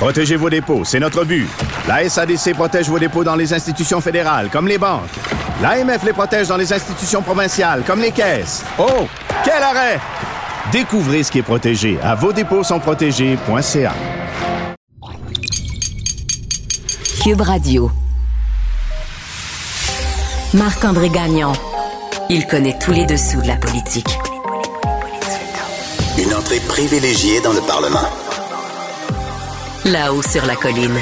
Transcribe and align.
Protégez 0.00 0.36
vos 0.36 0.48
dépôts, 0.48 0.82
c'est 0.82 0.98
notre 0.98 1.24
but. 1.26 1.46
La 1.86 2.08
SADC 2.08 2.54
protège 2.54 2.88
vos 2.88 2.98
dépôts 2.98 3.22
dans 3.22 3.34
les 3.36 3.52
institutions 3.52 4.00
fédérales, 4.00 4.48
comme 4.50 4.66
les 4.66 4.78
banques. 4.78 5.10
L'AMF 5.60 6.02
les 6.04 6.14
protège 6.14 6.48
dans 6.48 6.56
les 6.56 6.72
institutions 6.72 7.20
provinciales, 7.20 7.82
comme 7.86 8.00
les 8.00 8.10
caisses. 8.10 8.64
Oh, 8.78 9.06
quel 9.44 9.62
arrêt! 9.62 10.00
Découvrez 10.72 11.22
ce 11.22 11.30
qui 11.30 11.40
est 11.40 11.42
protégé 11.42 11.98
à 12.02 12.14
vos 12.14 12.32
dépôts 12.32 12.64
sont 12.64 12.80
protégés.ca. 12.80 13.92
Cube 17.22 17.40
Radio. 17.42 17.90
Marc-André 20.54 21.10
Gagnon. 21.10 21.52
Il 22.30 22.46
connaît 22.46 22.78
tous 22.78 22.92
les 22.92 23.04
dessous 23.04 23.42
de 23.42 23.48
la 23.48 23.56
politique. 23.56 24.18
Une 26.16 26.32
entrée 26.32 26.60
privilégiée 26.60 27.42
dans 27.42 27.52
le 27.52 27.60
Parlement. 27.60 28.08
Là-haut 29.86 30.20
sur 30.20 30.44
la 30.44 30.56
colline. 30.56 30.92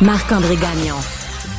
Marc-André 0.00 0.54
Gagnon. 0.54 0.94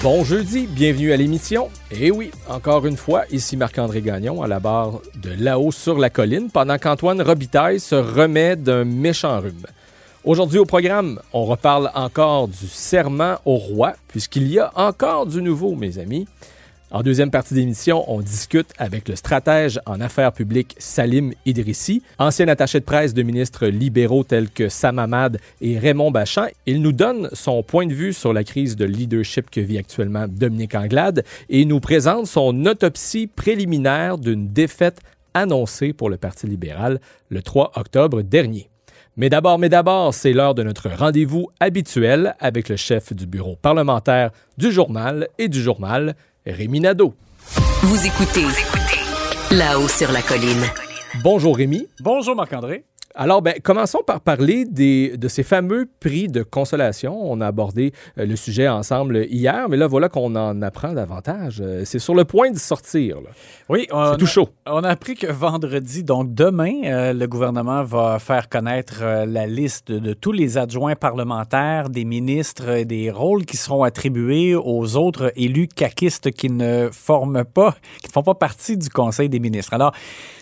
Bon 0.02 0.24
jeudi, 0.24 0.66
bienvenue 0.66 1.12
à 1.12 1.18
l'émission. 1.18 1.70
Et 1.92 2.10
oui, 2.10 2.32
encore 2.48 2.86
une 2.86 2.96
fois, 2.96 3.24
ici 3.32 3.58
Marc-André 3.58 4.02
Gagnon 4.02 4.42
à 4.42 4.48
la 4.48 4.62
barre 4.62 5.02
de 5.22 5.32
là-haut 5.38 5.74
sur 5.74 5.98
la 5.98 6.10
colline, 6.10 6.50
pendant 6.50 6.78
qu'Antoine 6.78 7.22
Robitaille 7.22 7.82
se 7.82 7.96
remet 7.96 8.56
d'un 8.56 8.86
méchant 8.86 9.42
rhume. 9.42 9.66
Aujourd'hui 10.24 10.60
au 10.60 10.66
programme, 10.66 11.20
on 11.34 11.44
reparle 11.44 11.92
encore 11.96 12.48
du 12.48 12.68
serment 12.70 13.40
au 13.44 13.58
roi, 13.58 13.96
puisqu'il 14.08 14.48
y 14.48 14.58
a 14.58 14.72
encore 14.76 15.26
du 15.26 15.42
nouveau, 15.42 15.76
mes 15.76 15.98
amis. 15.98 16.28
En 16.96 17.04
deuxième 17.04 17.30
partie 17.30 17.56
d'émission, 17.56 18.10
on 18.10 18.22
discute 18.22 18.72
avec 18.78 19.10
le 19.10 19.18
stratège 19.18 19.82
en 19.86 20.00
affaires 20.00 20.32
publiques 20.32 20.78
Salim 20.78 21.34
Idrissi, 21.46 22.02
ancien 22.20 22.48
attaché 22.48 22.80
de 22.80 22.86
presse 22.86 23.14
de 23.14 23.22
ministres 23.22 23.68
libéraux 23.68 24.24
tels 24.24 24.50
que 24.50 24.70
Sam 24.70 25.00
Hamad 25.00 25.42
et 25.60 25.78
Raymond 25.78 26.12
Bachand. 26.12 26.48
Il 26.66 26.82
nous 26.82 26.94
donne 26.94 27.28
son 27.34 27.64
point 27.64 27.86
de 27.86 27.94
vue 27.94 28.14
sur 28.14 28.32
la 28.32 28.46
crise 28.46 28.78
de 28.78 28.86
leadership 28.86 29.50
que 29.50 29.60
vit 29.60 29.78
actuellement 29.78 30.28
Dominique 30.30 30.74
Anglade 30.74 31.26
et 31.50 31.66
nous 31.66 31.82
présente 31.82 32.28
son 32.28 32.66
autopsie 32.66 33.28
préliminaire 33.28 34.18
d'une 34.18 34.48
défaite 34.48 35.02
annoncée 35.34 35.92
pour 35.92 36.10
le 36.10 36.16
Parti 36.16 36.48
libéral 36.48 37.02
le 37.28 37.42
3 37.42 37.74
octobre 37.76 38.22
dernier. 38.22 38.70
Mais 39.18 39.30
d'abord, 39.30 39.60
mais 39.60 39.70
d'abord, 39.70 40.14
c'est 40.14 40.32
l'heure 40.32 40.56
de 40.56 40.64
notre 40.64 40.90
rendez-vous 40.90 41.50
habituel 41.60 42.36
avec 42.40 42.70
le 42.70 42.78
chef 42.78 43.12
du 43.12 43.26
bureau 43.26 43.58
parlementaire 43.62 44.32
du 44.58 44.72
journal 44.72 45.28
et 45.38 45.50
du 45.50 45.62
journal, 45.62 46.16
Rémi 46.48 46.80
Nadeau. 46.80 47.16
Vous 47.82 48.06
écoutez 48.06 48.46
là-haut 49.52 49.88
sur 49.88 50.12
la 50.12 50.22
colline. 50.22 50.64
Bonjour 51.24 51.58
Rémi. 51.58 51.88
Bonjour 52.02 52.36
Marc-André. 52.36 52.86
Alors, 53.18 53.42
ben, 53.42 53.54
commençons 53.64 54.02
par 54.06 54.20
parler 54.20 54.66
des, 54.66 55.16
de 55.16 55.28
ces 55.30 55.44
fameux 55.44 55.88
prix 56.02 56.28
de 56.28 56.44
consolation. 56.44 57.18
On 57.32 57.40
a 57.40 57.48
abordé 57.48 57.94
euh, 58.18 58.26
le 58.26 58.36
sujet 58.36 58.68
ensemble 58.68 59.26
hier, 59.30 59.68
mais 59.70 59.78
là, 59.78 59.88
voilà 59.88 60.10
qu'on 60.10 60.36
en 60.36 60.62
apprend 60.62 60.92
davantage. 60.92 61.62
Euh, 61.62 61.84
c'est 61.86 62.00
sur 62.00 62.14
le 62.14 62.26
point 62.26 62.52
de 62.52 62.58
sortir. 62.58 63.22
Là. 63.22 63.30
Oui, 63.70 63.88
C'est 63.90 64.18
tout 64.18 64.26
chaud. 64.26 64.50
on 64.66 64.84
a 64.84 64.90
appris 64.90 65.16
que 65.16 65.28
vendredi, 65.28 66.04
donc 66.04 66.34
demain, 66.34 66.82
euh, 66.84 67.14
le 67.14 67.26
gouvernement 67.26 67.84
va 67.84 68.20
faire 68.20 68.50
connaître 68.50 69.02
la 69.26 69.48
liste 69.48 69.94
de, 69.94 70.00
de 70.00 70.14
tous 70.14 70.34
les 70.34 70.58
adjoints 70.58 70.96
parlementaires, 70.96 71.90
des 71.90 72.04
ministres 72.04 72.70
et 72.70 72.84
des 72.84 73.12
rôles 73.12 73.46
qui 73.46 73.56
seront 73.56 73.84
attribués 73.84 74.56
aux 74.56 74.98
autres 74.98 75.32
élus 75.38 75.70
caquistes 75.70 76.32
qui 76.32 76.50
ne 76.50 76.90
forment 76.92 77.46
pas, 77.46 77.76
qui 78.02 78.10
ne 78.10 78.12
font 78.12 78.24
pas 78.24 78.36
partie 78.36 78.76
du 78.76 78.90
Conseil 78.90 79.30
des 79.30 79.40
ministres. 79.40 79.74
Alors, 79.74 79.94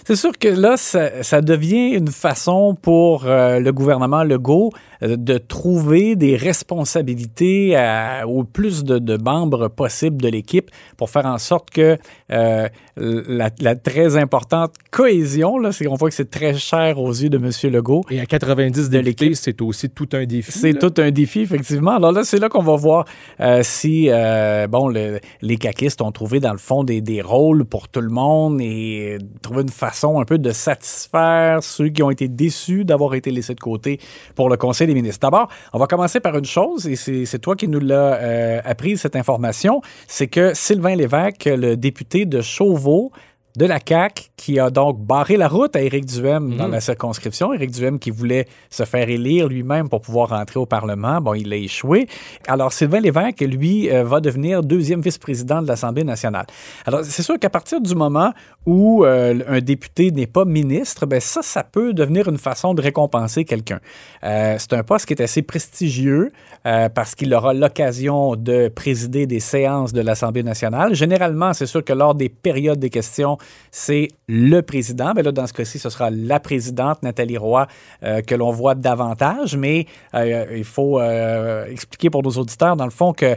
c'est 0.05 0.15
sûr 0.15 0.37
que 0.37 0.49
là, 0.49 0.75
ça, 0.77 1.41
devient 1.41 1.91
une 1.95 2.09
façon 2.09 2.75
pour 2.81 3.25
euh, 3.25 3.59
le 3.59 3.71
gouvernement 3.71 4.23
Legault 4.23 4.71
de 5.07 5.37
trouver 5.37 6.15
des 6.15 6.35
responsabilités 6.35 7.75
à- 7.75 8.27
au 8.27 8.43
plus 8.43 8.83
de, 8.83 8.99
de 8.99 9.17
membres 9.17 9.67
possible 9.67 10.21
de 10.21 10.27
l'équipe 10.29 10.69
pour 10.97 11.09
faire 11.09 11.25
en 11.25 11.37
sorte 11.37 11.69
que 11.71 11.97
euh, 12.31 12.67
la, 12.95 13.49
la 13.59 13.75
très 13.75 14.17
importante 14.17 14.73
cohésion, 14.91 15.57
là, 15.57 15.71
c'est 15.71 15.85
qu'on 15.85 15.95
voit 15.95 16.09
que 16.09 16.15
c'est 16.15 16.29
très 16.29 16.53
cher 16.55 16.99
aux 16.99 17.11
yeux 17.11 17.29
de 17.29 17.37
M. 17.37 17.49
Legault. 17.73 18.03
Et 18.09 18.19
à 18.19 18.25
90 18.25 18.89
députés, 18.89 19.35
c'est 19.35 19.61
aussi 19.61 19.89
tout 19.89 20.07
un 20.13 20.25
défi. 20.25 20.51
C'est 20.51 20.73
tout 20.77 20.93
un 21.01 21.11
défi, 21.11 21.41
effectivement. 21.41 21.91
Alors 21.95 22.11
là, 22.11 22.23
c'est 22.23 22.39
là 22.39 22.49
qu'on 22.49 22.61
va 22.63 22.75
voir 22.75 23.05
euh, 23.39 23.61
si 23.63 24.09
euh, 24.09 24.67
bon, 24.67 24.87
le- 24.87 25.19
les 25.41 25.57
caquistes 25.57 26.01
ont 26.01 26.11
trouvé, 26.11 26.39
dans 26.39 26.51
le 26.51 26.57
fond, 26.59 26.83
des, 26.83 27.01
des 27.01 27.21
rôles 27.21 27.65
pour 27.65 27.87
tout 27.89 28.01
le 28.01 28.09
monde 28.09 28.61
et 28.61 29.17
trouvé 29.41 29.63
une 29.63 29.69
façon 29.69 30.19
un 30.19 30.25
peu 30.25 30.37
de 30.37 30.51
satisfaire 30.51 31.63
ceux 31.63 31.89
qui 31.89 32.03
ont 32.03 32.11
été 32.11 32.27
déçus 32.27 32.85
d'avoir 32.85 33.15
été 33.15 33.31
laissés 33.31 33.55
de 33.55 33.59
côté 33.59 33.99
pour 34.35 34.49
le 34.49 34.57
Conseil 34.57 34.87
des 34.87 34.92
D'abord, 35.21 35.47
on 35.73 35.79
va 35.79 35.87
commencer 35.87 36.19
par 36.19 36.37
une 36.37 36.45
chose, 36.45 36.87
et 36.87 36.95
c'est 36.95 37.25
c'est 37.25 37.39
toi 37.39 37.55
qui 37.55 37.67
nous 37.67 37.79
l'as 37.79 38.15
euh, 38.15 38.61
appris, 38.65 38.97
cette 38.97 39.15
information, 39.15 39.81
c'est 40.07 40.27
que 40.27 40.53
Sylvain 40.53 40.95
Lévesque, 40.95 41.45
le 41.45 41.75
député 41.75 42.25
de 42.25 42.41
Chauveau, 42.41 43.11
de 43.55 43.65
la 43.65 43.79
CAQ 43.85 44.29
qui 44.35 44.59
a 44.59 44.69
donc 44.69 44.99
barré 44.99 45.37
la 45.37 45.47
route 45.47 45.75
à 45.75 45.81
Éric 45.81 46.05
Duhem 46.05 46.57
dans 46.57 46.67
la 46.67 46.81
circonscription. 46.81 47.53
Éric 47.53 47.71
Duhem 47.71 47.99
qui 47.99 48.09
voulait 48.09 48.47
se 48.69 48.83
faire 48.83 49.07
élire 49.07 49.47
lui-même 49.47 49.89
pour 49.89 50.01
pouvoir 50.01 50.29
rentrer 50.29 50.59
au 50.59 50.65
Parlement. 50.65 51.21
Bon, 51.21 51.33
il 51.33 51.53
a 51.53 51.55
échoué. 51.55 52.07
Alors, 52.47 52.73
Sylvain 52.73 52.99
Lévesque, 52.99 53.41
lui, 53.41 53.89
euh, 53.89 54.03
va 54.03 54.19
devenir 54.19 54.63
deuxième 54.63 55.01
vice-président 55.01 55.61
de 55.61 55.67
l'Assemblée 55.67 56.03
nationale. 56.03 56.45
Alors, 56.85 57.01
c'est 57.03 57.23
sûr 57.23 57.39
qu'à 57.39 57.49
partir 57.49 57.79
du 57.79 57.95
moment 57.95 58.33
où 58.65 59.05
euh, 59.05 59.39
un 59.47 59.59
député 59.59 60.11
n'est 60.11 60.27
pas 60.27 60.45
ministre, 60.45 61.05
ben 61.05 61.19
ça, 61.19 61.41
ça 61.41 61.63
peut 61.63 61.93
devenir 61.93 62.27
une 62.27 62.37
façon 62.37 62.73
de 62.73 62.81
récompenser 62.81 63.45
quelqu'un. 63.45 63.79
Euh, 64.23 64.55
c'est 64.57 64.73
un 64.73 64.83
poste 64.83 65.05
qui 65.05 65.13
est 65.13 65.21
assez 65.21 65.41
prestigieux 65.41 66.31
euh, 66.65 66.89
parce 66.89 67.15
qu'il 67.15 67.33
aura 67.33 67.53
l'occasion 67.53 68.35
de 68.35 68.69
présider 68.69 69.25
des 69.27 69.39
séances 69.39 69.93
de 69.93 70.01
l'Assemblée 70.01 70.43
nationale. 70.43 70.95
Généralement, 70.95 71.53
c'est 71.53 71.65
sûr 71.65 71.83
que 71.83 71.93
lors 71.93 72.15
des 72.15 72.29
périodes 72.29 72.79
des 72.79 72.89
questions, 72.89 73.37
c'est 73.75 74.09
le 74.27 74.61
président. 74.61 75.13
Mais 75.15 75.23
là, 75.23 75.31
dans 75.31 75.47
ce 75.47 75.53
cas-ci, 75.53 75.79
ce 75.79 75.89
sera 75.89 76.11
la 76.11 76.39
présidente, 76.39 77.01
Nathalie 77.01 77.37
Roy, 77.37 77.67
euh, 78.03 78.21
que 78.21 78.35
l'on 78.35 78.51
voit 78.51 78.75
davantage. 78.75 79.57
Mais 79.57 79.87
euh, 80.13 80.45
il 80.55 80.63
faut 80.63 80.99
euh, 80.99 81.65
expliquer 81.65 82.11
pour 82.11 82.21
nos 82.21 82.29
auditeurs, 82.29 82.75
dans 82.75 82.85
le 82.85 82.91
fond, 82.91 83.13
que 83.13 83.35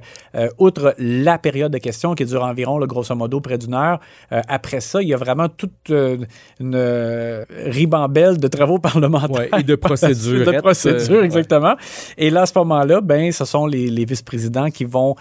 outre 0.58 0.94
la 0.98 1.38
période 1.38 1.72
de 1.72 1.78
questions 1.78 2.14
qui 2.14 2.26
dure 2.26 2.44
environ, 2.44 2.78
là, 2.78 2.86
grosso 2.86 3.14
modo, 3.14 3.40
près 3.40 3.56
d'une 3.56 3.72
heure, 3.72 3.98
après 4.30 4.80
ça, 4.80 5.00
il 5.00 5.08
y 5.08 5.14
a 5.14 5.16
vraiment 5.16 5.48
toute 5.48 5.88
une 5.88 7.46
ribambelle 7.64 8.36
de 8.36 8.48
travaux 8.48 8.78
parlementaires. 8.90 9.50
Ouais, 9.52 9.60
et 9.60 9.62
de 9.62 9.74
procédures. 9.74 10.44
de 10.52 10.60
procédures, 10.60 11.24
exactement. 11.24 11.76
Et 12.18 12.28
là, 12.28 12.42
à 12.42 12.46
ce 12.46 12.58
moment-là, 12.58 13.00
ben, 13.00 13.32
ce 13.32 13.46
sont 13.46 13.66
les, 13.66 13.88
les 13.88 14.04
vice-présidents 14.04 14.68
qui 14.70 14.84
vont 14.84 15.14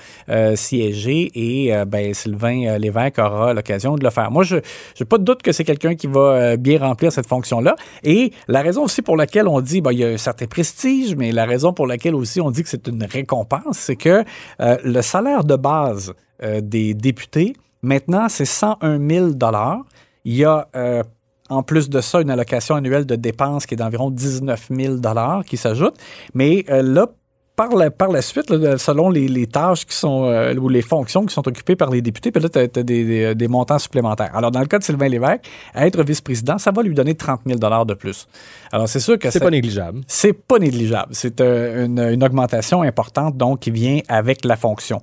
siéger 0.56 1.32
et 1.34 1.86
ben, 1.86 2.14
Sylvain 2.14 2.78
Lévesque 2.78 3.20
aura 3.20 3.54
l'occasion 3.54 3.96
de 3.96 4.04
le 4.04 4.10
faire. 4.10 4.30
Moi, 4.30 4.44
je 4.44 4.58
n'ai 5.00 5.06
pas 5.06 5.18
de 5.18 5.24
doute 5.24 5.42
que 5.42 5.52
c'est 5.52 5.64
quelqu'un 5.64 5.96
qui 5.96 6.08
va 6.08 6.20
euh, 6.20 6.58
bien 6.58 6.80
remplir 6.80 7.12
cette 7.12 7.28
fonction-là. 7.28 7.76
Et 8.04 8.32
la 8.48 8.62
raison 8.62 8.84
aussi 8.84 9.02
pour 9.02 9.18
laquelle 9.18 9.48
on 9.48 9.62
dit, 9.62 9.82
ben, 9.82 9.92
il 9.92 10.00
y 10.00 10.04
a 10.04 10.10
un 10.10 10.18
certain 10.18 10.48
prestige, 10.48 11.16
mais 11.16 11.32
la 11.32 11.46
raison 11.46 11.74
pour 11.74 11.88
laquelle 11.88 12.16
aussi 12.16 12.42
on 12.42 12.52
dit 12.52 12.64
que 12.64 12.70
c'est 12.70 12.88
une 12.88 13.04
récompense, 13.04 13.78
c'est 13.78 13.96
que 13.96 14.24
euh, 14.62 14.78
le 14.84 15.02
salaire 15.02 15.44
de 15.44 15.56
base 15.56 16.14
euh, 16.44 16.62
des 16.62 16.94
députés, 16.94 17.54
maintenant, 17.82 18.28
c'est 18.30 18.46
101 18.46 19.00
000 19.08 19.32
Il 20.26 20.36
y 20.36 20.46
a 20.46 20.68
en 21.48 21.62
plus 21.62 21.90
de 21.90 22.02
ça, 22.02 22.22
une 22.22 22.32
allocation 22.32 22.74
annuelle 22.74 23.06
de 23.06 23.16
dépenses 23.16 23.68
qui 23.68 23.76
est 23.76 23.78
d'environ 23.78 24.10
19 24.10 24.70
000 24.72 24.96
qui 25.46 25.58
s'ajoute. 25.58 25.96
Mais 26.34 26.66
là, 26.68 27.08
par 27.56 27.76
la, 27.76 27.90
par 27.90 28.10
la 28.10 28.22
suite, 28.22 28.50
là, 28.50 28.78
selon 28.78 29.10
les, 29.10 29.28
les 29.28 29.48
tâches 29.48 29.86
qui 29.86 29.96
sont, 29.96 30.26
euh, 30.26 30.54
ou 30.56 30.68
les 30.68 30.82
fonctions 30.82 31.26
qui 31.26 31.34
sont 31.34 31.48
occupées 31.48 31.76
par 31.76 31.90
les 31.90 32.02
députés, 32.02 32.32
puis 32.32 32.42
là, 32.42 32.50
tu 32.50 32.60
as, 32.60 32.68
des, 32.68 32.84
des, 32.84 33.36
des, 33.36 33.48
montants 33.48 33.80
supplémentaires. 33.80 34.32
Alors, 34.36 34.52
dans 34.52 34.60
le 34.60 34.66
cas 34.66 34.78
de 34.78 34.84
Sylvain 34.84 35.08
Lévesque, 35.08 35.42
être 35.74 36.04
vice-président, 36.04 36.58
ça 36.58 36.72
va 36.72 36.84
lui 36.84 36.94
donner 36.94 37.16
30 37.16 37.42
000 37.46 37.58
de 37.86 37.94
plus. 37.94 38.28
Alors, 38.72 38.90
c'est 38.90 39.00
sûr 39.00 39.18
que 39.18 39.30
c'est 39.30 39.40
pas 39.40 39.50
négligeable. 39.50 40.02
C'est 40.08 40.34
pas 40.34 40.60
négligeable. 40.60 41.10
C'est 41.12 41.40
euh, 41.40 41.86
une, 41.86 42.00
une, 42.00 42.24
augmentation 42.24 42.82
importante, 42.82 43.38
donc, 43.38 43.62
qui 43.62 43.72
vient 43.72 44.00
avec 44.08 44.44
la 44.44 44.58
fonction. 44.58 45.02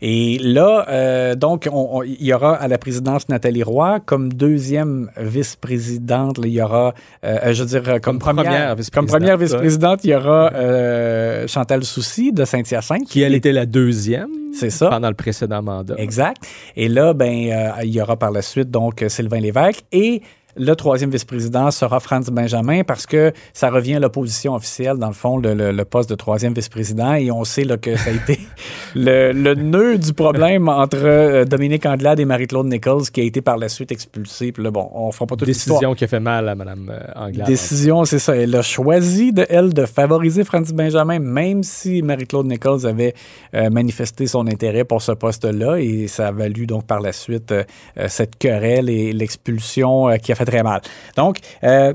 Et 0.00 0.38
là, 0.38 0.86
euh, 0.88 1.34
donc, 1.34 1.68
on, 1.70 1.98
on, 1.98 2.02
il 2.02 2.24
y 2.24 2.32
aura 2.32 2.54
à 2.54 2.68
la 2.68 2.78
présidence 2.78 3.28
Nathalie 3.28 3.62
Roy. 3.62 4.00
Comme 4.00 4.32
deuxième 4.32 5.10
vice-présidente, 5.16 6.38
il 6.42 6.50
y 6.50 6.62
aura, 6.62 6.94
euh, 7.24 7.52
je 7.52 7.62
veux 7.62 7.68
dire, 7.68 7.82
comme, 8.00 8.00
comme 8.00 8.18
première, 8.18 8.44
première 8.44 8.74
vice-présidente, 8.76 8.94
comme 8.94 9.06
première 9.06 9.36
vice-présidente, 9.36 10.04
il 10.04 10.10
y 10.10 10.14
aura 10.14 10.52
euh, 10.54 11.46
Chantal 11.48 11.84
Soucy 11.84 12.32
de 12.32 12.44
Saint-Hyacinthe. 12.44 13.06
Qui, 13.08 13.22
elle, 13.22 13.34
était 13.34 13.52
la 13.52 13.66
deuxième. 13.66 14.28
C'est 14.52 14.70
ça. 14.70 14.88
Pendant 14.88 15.08
le 15.08 15.14
précédent 15.14 15.62
mandat. 15.62 15.94
Exact. 15.98 16.42
Et 16.76 16.88
là, 16.88 17.12
ben, 17.12 17.50
euh, 17.50 17.70
il 17.82 17.90
y 17.90 18.00
aura 18.00 18.16
par 18.16 18.30
la 18.30 18.42
suite, 18.42 18.70
donc, 18.70 19.04
Sylvain 19.08 19.40
Lévesque. 19.40 19.84
Et 19.92 20.22
le 20.58 20.74
troisième 20.74 21.10
vice-président 21.10 21.70
sera 21.70 22.00
Franz 22.00 22.30
Benjamin 22.30 22.82
parce 22.82 23.06
que 23.06 23.32
ça 23.52 23.70
revient 23.70 23.94
à 23.94 24.00
l'opposition 24.00 24.54
officielle, 24.54 24.96
dans 24.96 25.08
le 25.08 25.14
fond, 25.14 25.38
le, 25.38 25.54
le, 25.54 25.72
le 25.72 25.84
poste 25.84 26.10
de 26.10 26.14
troisième 26.14 26.52
vice-président. 26.52 27.14
Et 27.14 27.30
on 27.30 27.44
sait 27.44 27.64
là, 27.64 27.76
que 27.76 27.96
ça 27.96 28.10
a 28.10 28.12
été 28.12 28.40
le, 28.94 29.32
le, 29.32 29.54
nœud 29.54 29.98
du 29.98 30.12
problème 30.12 30.68
entre 30.68 30.98
euh, 30.98 31.44
Dominique 31.44 31.86
Anglade 31.86 32.20
et 32.20 32.24
Marie-Claude 32.24 32.66
Nichols 32.66 33.10
qui 33.12 33.20
a 33.20 33.24
été 33.24 33.40
par 33.40 33.56
la 33.56 33.68
suite 33.68 33.92
expulsée. 33.92 34.52
Puis 34.52 34.62
là, 34.62 34.70
bon, 34.70 34.90
on 34.92 35.12
fera 35.12 35.26
pas 35.26 35.36
toute 35.36 35.46
Décision 35.46 35.94
qui 35.94 36.04
a 36.04 36.08
fait 36.08 36.20
mal 36.20 36.48
à 36.48 36.54
Mme 36.54 36.90
euh, 36.90 37.00
Anglade. 37.14 37.46
Décision, 37.46 38.04
c'est 38.04 38.18
ça. 38.18 38.36
Elle 38.36 38.54
a 38.56 38.62
choisi, 38.62 39.32
de, 39.32 39.46
elle, 39.48 39.72
de 39.72 39.86
favoriser 39.86 40.44
Franz 40.44 40.72
Benjamin, 40.74 41.18
même 41.20 41.62
si 41.62 42.02
Marie-Claude 42.02 42.46
Nichols 42.46 42.86
avait 42.86 43.14
euh, 43.54 43.70
manifesté 43.70 44.26
son 44.26 44.46
intérêt 44.46 44.84
pour 44.84 45.02
ce 45.02 45.12
poste-là. 45.12 45.76
Et 45.78 46.08
ça 46.08 46.28
a 46.28 46.32
valu 46.32 46.66
donc 46.66 46.84
par 46.84 47.00
la 47.00 47.12
suite 47.12 47.52
euh, 47.52 47.64
cette 48.08 48.36
querelle 48.38 48.88
et 48.90 49.12
l'expulsion 49.12 50.08
qui 50.22 50.32
a 50.32 50.34
fait 50.34 50.47
très 50.48 50.62
mal. 50.62 50.80
Donc, 51.16 51.38
euh, 51.62 51.92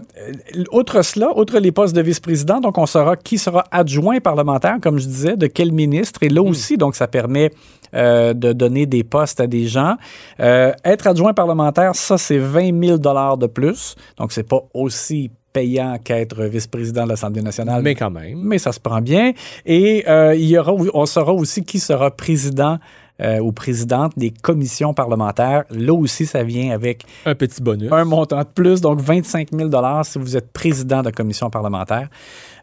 outre 0.72 1.02
cela, 1.02 1.38
outre 1.38 1.60
les 1.60 1.72
postes 1.72 1.96
de 1.96 2.02
vice-président, 2.02 2.60
donc 2.60 2.78
on 2.78 2.86
saura 2.86 3.16
qui 3.16 3.38
sera 3.38 3.64
adjoint 3.72 4.20
parlementaire, 4.20 4.78
comme 4.82 5.00
je 5.00 5.06
disais, 5.06 5.38
de 5.38 5.48
quel 5.48 5.72
ministre. 5.72 6.22
Et 6.24 6.30
là 6.30 6.42
aussi, 6.42 6.78
donc 6.78 6.96
ça 6.96 7.08
permet 7.08 7.52
euh, 7.96 8.34
de 8.34 8.54
donner 8.54 8.86
des 8.86 9.04
postes 9.04 9.40
à 9.40 9.48
des 9.48 9.68
gens. 9.68 9.96
Euh, 10.40 10.72
être 10.84 11.06
adjoint 11.08 11.34
parlementaire, 11.34 11.96
ça, 11.96 12.18
c'est 12.18 12.40
20 12.40 12.80
000 12.84 12.98
de 12.98 13.48
plus. 13.48 13.96
Donc, 14.18 14.32
c'est 14.32 14.48
pas 14.48 14.62
aussi 14.74 15.30
payant 15.54 15.98
qu'être 16.04 16.44
vice-président 16.46 17.04
de 17.04 17.10
l'Assemblée 17.10 17.44
nationale. 17.44 17.84
Mais 17.84 17.94
quand 17.94 18.10
même. 18.10 18.40
Mais 18.42 18.58
ça 18.58 18.72
se 18.72 18.80
prend 18.80 19.00
bien. 19.00 19.34
Et 19.66 20.04
euh, 20.08 20.34
il 20.36 20.46
y 20.46 20.58
aura, 20.58 20.74
on 20.74 21.06
saura 21.06 21.34
aussi 21.34 21.64
qui 21.64 21.80
sera 21.80 22.10
président 22.10 22.80
euh, 23.22 23.40
ou 23.40 23.52
présidente 23.52 24.14
des 24.18 24.32
commissions 24.32 24.94
parlementaires. 24.94 25.66
Là 25.70 25.94
aussi, 25.94 26.26
ça 26.26 26.44
vient 26.44 26.74
avec 26.74 27.06
un 27.26 27.36
petit 27.36 27.62
bonus. 27.62 27.92
Un 27.92 28.06
montant 28.06 28.40
de 28.40 28.48
plus, 28.48 28.82
donc 28.82 29.00
25 29.00 29.50
000 29.54 29.70
si 30.04 30.18
vous 30.18 30.36
êtes 30.36 30.52
président 30.52 31.04
de 31.04 31.12
commission 31.12 31.50
parlementaire. 31.52 32.10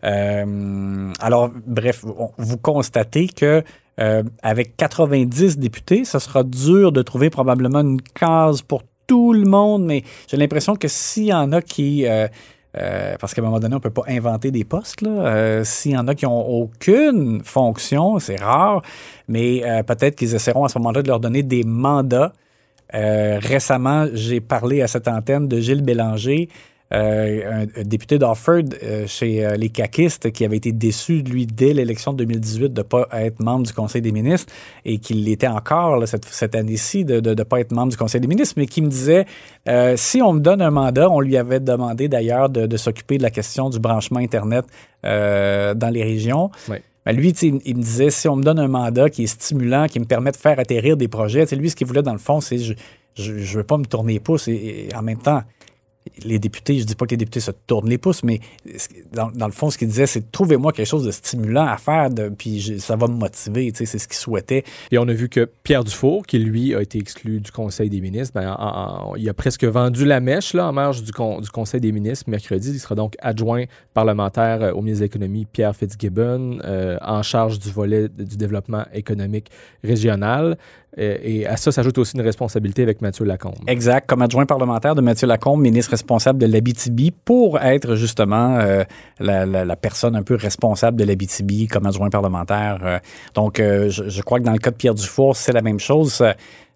Euh, 0.02 1.12
alors, 1.20 1.50
bref, 1.66 2.04
on, 2.04 2.30
vous 2.36 2.56
constatez 2.56 3.28
que 3.28 3.62
euh, 4.00 4.22
avec 4.42 4.76
90 4.76 5.58
députés, 5.58 6.04
ce 6.04 6.18
sera 6.18 6.42
dur 6.42 6.90
de 6.90 7.02
trouver 7.02 7.30
probablement 7.30 7.80
une 7.80 8.02
case 8.02 8.62
pour 8.62 8.82
tout 9.06 9.32
le 9.32 9.44
monde, 9.44 9.84
mais 9.84 10.02
j'ai 10.26 10.36
l'impression 10.36 10.74
que 10.74 10.88
s'il 10.88 11.26
y 11.26 11.32
en 11.32 11.52
a 11.52 11.62
qui... 11.62 12.06
Euh, 12.78 13.16
parce 13.18 13.34
qu'à 13.34 13.42
un 13.42 13.44
moment 13.44 13.58
donné, 13.58 13.74
on 13.74 13.78
ne 13.78 13.82
peut 13.82 13.90
pas 13.90 14.04
inventer 14.08 14.50
des 14.50 14.64
postes. 14.64 15.02
Euh, 15.02 15.64
S'il 15.64 15.92
y 15.92 15.96
en 15.96 16.06
a 16.08 16.14
qui 16.14 16.24
n'ont 16.24 16.40
aucune 16.40 17.42
fonction, 17.42 18.18
c'est 18.18 18.40
rare, 18.40 18.82
mais 19.28 19.62
euh, 19.64 19.82
peut-être 19.82 20.16
qu'ils 20.16 20.34
essaieront 20.34 20.64
à 20.64 20.68
ce 20.68 20.78
moment-là 20.78 21.02
de 21.02 21.08
leur 21.08 21.20
donner 21.20 21.42
des 21.42 21.64
mandats. 21.64 22.32
Récemment, 22.92 24.06
j'ai 24.14 24.40
parlé 24.40 24.82
à 24.82 24.88
cette 24.88 25.06
antenne 25.06 25.46
de 25.46 25.60
Gilles 25.60 25.82
Bélanger, 25.82 26.48
euh, 26.92 27.62
un, 27.76 27.80
un, 27.80 27.84
député 27.84 28.18
d'Offord 28.18 28.64
euh, 28.82 29.06
chez 29.06 29.46
euh, 29.46 29.54
les 29.54 29.68
caquistes 29.68 30.32
qui 30.32 30.44
avait 30.44 30.56
été 30.56 30.72
déçu, 30.72 31.22
lui, 31.22 31.46
dès 31.46 31.72
l'élection 31.72 32.12
de 32.12 32.18
2018 32.24 32.72
de 32.72 32.80
ne 32.80 32.82
pas 32.82 33.06
être 33.12 33.40
membre 33.40 33.64
du 33.64 33.72
Conseil 33.72 34.02
des 34.02 34.10
ministres 34.10 34.52
et 34.84 34.98
qu'il 34.98 35.24
l'était 35.24 35.46
encore 35.46 35.98
là, 35.98 36.06
cette, 36.06 36.24
cette 36.24 36.56
année-ci 36.56 37.04
de 37.04 37.20
ne 37.20 37.42
pas 37.44 37.60
être 37.60 37.70
membre 37.70 37.92
du 37.92 37.96
Conseil 37.96 38.20
des 38.20 38.26
ministres, 38.26 38.54
mais 38.56 38.66
qui 38.66 38.82
me 38.82 38.88
disait 38.88 39.26
si 39.94 40.20
on 40.20 40.32
me 40.32 40.40
donne 40.40 40.60
un 40.60 40.72
mandat, 40.72 41.08
on 41.08 41.20
lui 41.20 41.36
avait 41.36 41.60
demandé 41.60 42.08
d'ailleurs 42.08 42.48
de, 42.48 42.66
de 42.66 42.76
s'occuper 42.76 43.18
de 43.18 43.22
la 43.22 43.30
question 43.30 43.70
du 43.70 43.78
branchement 43.78 44.18
Internet 44.18 44.64
dans 45.04 45.92
les 45.92 46.02
régions. 46.02 46.50
Oui. 46.68 46.78
Ben 47.06 47.16
lui, 47.16 47.30
il, 47.30 47.76
me 47.76 47.82
disait 47.82 48.10
si 48.10 48.28
on 48.28 48.36
me 48.36 48.42
donne 48.42 48.58
un 48.58 48.68
mandat 48.68 49.08
qui 49.08 49.22
est 49.22 49.26
stimulant, 49.26 49.86
qui 49.86 50.00
me 50.00 50.04
permet 50.04 50.32
de 50.32 50.36
faire 50.36 50.58
atterrir 50.58 50.96
des 50.96 51.08
projets, 51.08 51.46
lui, 51.56 51.70
ce 51.70 51.76
qu'il 51.76 51.86
voulait 51.86 52.02
dans 52.02 52.12
le 52.12 52.18
fond, 52.18 52.40
c'est 52.40 52.58
je, 52.58 52.74
je 53.14 53.56
veux 53.56 53.64
pas 53.64 53.78
me 53.78 53.84
tourner 53.84 54.14
les 54.14 54.20
pouces 54.20 54.48
et, 54.48 54.88
et 54.90 54.94
en 54.94 55.02
même 55.02 55.18
temps, 55.18 55.42
les 56.24 56.38
députés, 56.38 56.78
je 56.78 56.84
dis 56.84 56.94
pas 56.94 57.06
que 57.06 57.10
les 57.10 57.18
députés 57.18 57.40
se 57.40 57.50
tournent 57.50 57.88
les 57.88 57.98
pouces, 57.98 58.22
mais 58.22 58.40
dans, 59.12 59.46
le 59.46 59.52
fond, 59.52 59.70
ce 59.70 59.78
qu'il 59.78 59.88
disait, 59.88 60.06
c'est 60.06 60.32
trouvez-moi 60.32 60.72
quelque 60.72 60.86
chose 60.86 61.04
de 61.04 61.10
stimulant 61.10 61.66
à 61.66 61.76
faire, 61.76 62.10
de, 62.10 62.28
puis 62.28 62.80
ça 62.80 62.96
va 62.96 63.06
me 63.06 63.14
motiver. 63.14 63.70
C'est 63.74 63.86
ce 63.86 64.08
qu'il 64.08 64.16
souhaitait. 64.16 64.64
Et 64.90 64.98
on 64.98 65.08
a 65.08 65.12
vu 65.12 65.28
que 65.28 65.48
Pierre 65.62 65.84
Dufour, 65.84 66.26
qui 66.26 66.38
lui 66.38 66.74
a 66.74 66.82
été 66.82 66.98
exclu 66.98 67.40
du 67.40 67.50
Conseil 67.50 67.90
des 67.90 68.00
ministres, 68.00 68.32
ben, 68.34 68.50
en, 68.58 69.10
en, 69.10 69.16
il 69.16 69.28
a 69.28 69.34
presque 69.34 69.64
vendu 69.64 70.04
la 70.04 70.20
mèche 70.20 70.54
là, 70.54 70.68
en 70.68 70.72
marge 70.72 71.02
du, 71.02 71.12
Conseil 71.12 71.80
des 71.80 71.92
ministres 71.92 72.30
mercredi. 72.30 72.70
Il 72.70 72.80
sera 72.80 72.94
donc 72.94 73.16
adjoint 73.20 73.64
parlementaire 73.94 74.62
euh, 74.62 74.72
au 74.72 74.82
ministre 74.82 75.00
de 75.00 75.04
l'Économie, 75.06 75.46
Pierre 75.50 75.76
Fitzgibbon, 75.76 76.60
euh, 76.64 76.98
en 77.02 77.22
charge 77.22 77.58
du 77.58 77.70
volet 77.70 78.08
du 78.08 78.36
développement 78.36 78.84
économique 78.92 79.50
régional. 79.84 80.56
Et 80.96 81.46
à 81.46 81.56
ça 81.56 81.70
s'ajoute 81.70 81.98
aussi 81.98 82.16
une 82.16 82.22
responsabilité 82.22 82.82
avec 82.82 83.00
Mathieu 83.00 83.24
Lacombe. 83.24 83.54
Exact, 83.68 84.08
comme 84.08 84.22
adjoint 84.22 84.46
parlementaire 84.46 84.94
de 84.94 85.00
Mathieu 85.00 85.26
Lacombe, 85.26 85.60
ministre 85.60 85.92
responsable 85.92 86.38
de 86.40 86.46
l'Abitibi, 86.46 87.12
pour 87.12 87.60
être 87.60 87.94
justement 87.94 88.58
euh, 88.58 88.82
la, 89.20 89.76
personne 89.76 90.16
un 90.16 90.22
peu 90.22 90.34
responsable 90.34 90.98
de 90.98 91.04
l'Abitibi 91.04 91.68
comme 91.68 91.86
adjoint 91.86 92.10
parlementaire. 92.10 92.78
Euh, 92.82 92.98
donc, 93.34 93.60
euh, 93.60 93.88
je, 93.88 94.22
crois 94.22 94.40
que 94.40 94.44
dans 94.44 94.52
le 94.52 94.58
cas 94.58 94.70
de 94.70 94.76
Pierre 94.76 94.94
Dufour, 94.94 95.36
c'est 95.36 95.52
la 95.52 95.62
même 95.62 95.78
chose. 95.78 96.12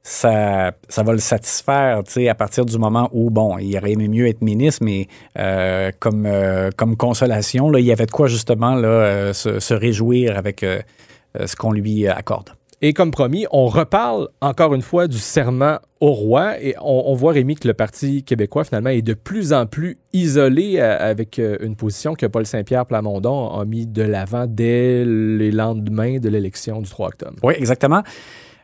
Ça, 0.06 0.72
ça, 0.88 1.02
va 1.02 1.12
le 1.12 1.18
satisfaire, 1.18 2.04
tu 2.04 2.12
sais, 2.12 2.28
à 2.28 2.34
partir 2.34 2.66
du 2.66 2.76
moment 2.76 3.08
où, 3.12 3.30
bon, 3.30 3.56
il 3.56 3.74
aurait 3.78 3.92
aimé 3.92 4.06
mieux 4.06 4.28
être 4.28 4.42
ministre, 4.42 4.84
mais 4.84 5.08
euh, 5.38 5.90
comme, 5.98 6.26
euh, 6.26 6.70
comme 6.76 6.94
consolation, 6.96 7.70
là, 7.70 7.80
il 7.80 7.86
y 7.86 7.92
avait 7.92 8.04
de 8.04 8.10
quoi 8.10 8.26
justement 8.26 8.74
là, 8.74 8.88
euh, 8.88 9.32
se, 9.32 9.72
réjouir 9.72 10.36
avec 10.36 10.60
ce 10.62 11.56
qu'on 11.56 11.72
lui 11.72 12.06
accorde. 12.06 12.50
Et 12.86 12.92
comme 12.92 13.12
promis, 13.12 13.46
on 13.50 13.66
reparle 13.66 14.28
encore 14.42 14.74
une 14.74 14.82
fois 14.82 15.08
du 15.08 15.16
serment 15.16 15.78
au 16.00 16.12
roi 16.12 16.60
et 16.62 16.74
on, 16.82 17.14
voit, 17.14 17.32
Rémi, 17.32 17.54
que 17.54 17.66
le 17.66 17.72
Parti 17.72 18.24
québécois, 18.24 18.62
finalement, 18.64 18.90
est 18.90 19.00
de 19.00 19.14
plus 19.14 19.54
en 19.54 19.64
plus 19.64 19.96
isolé 20.12 20.74
euh, 20.76 20.98
avec 21.00 21.38
euh, 21.38 21.56
une 21.62 21.76
position 21.76 22.12
que 22.12 22.26
Paul 22.26 22.44
Saint-Pierre 22.44 22.84
Plamondon 22.84 23.58
a 23.58 23.64
mis 23.64 23.86
de 23.86 24.02
l'avant 24.02 24.44
dès 24.46 25.02
les 25.06 25.50
lendemains 25.50 26.18
de 26.18 26.28
l'élection 26.28 26.82
du 26.82 26.90
3 26.90 27.08
octobre. 27.08 27.36
Oui, 27.42 27.54
exactement. 27.56 28.02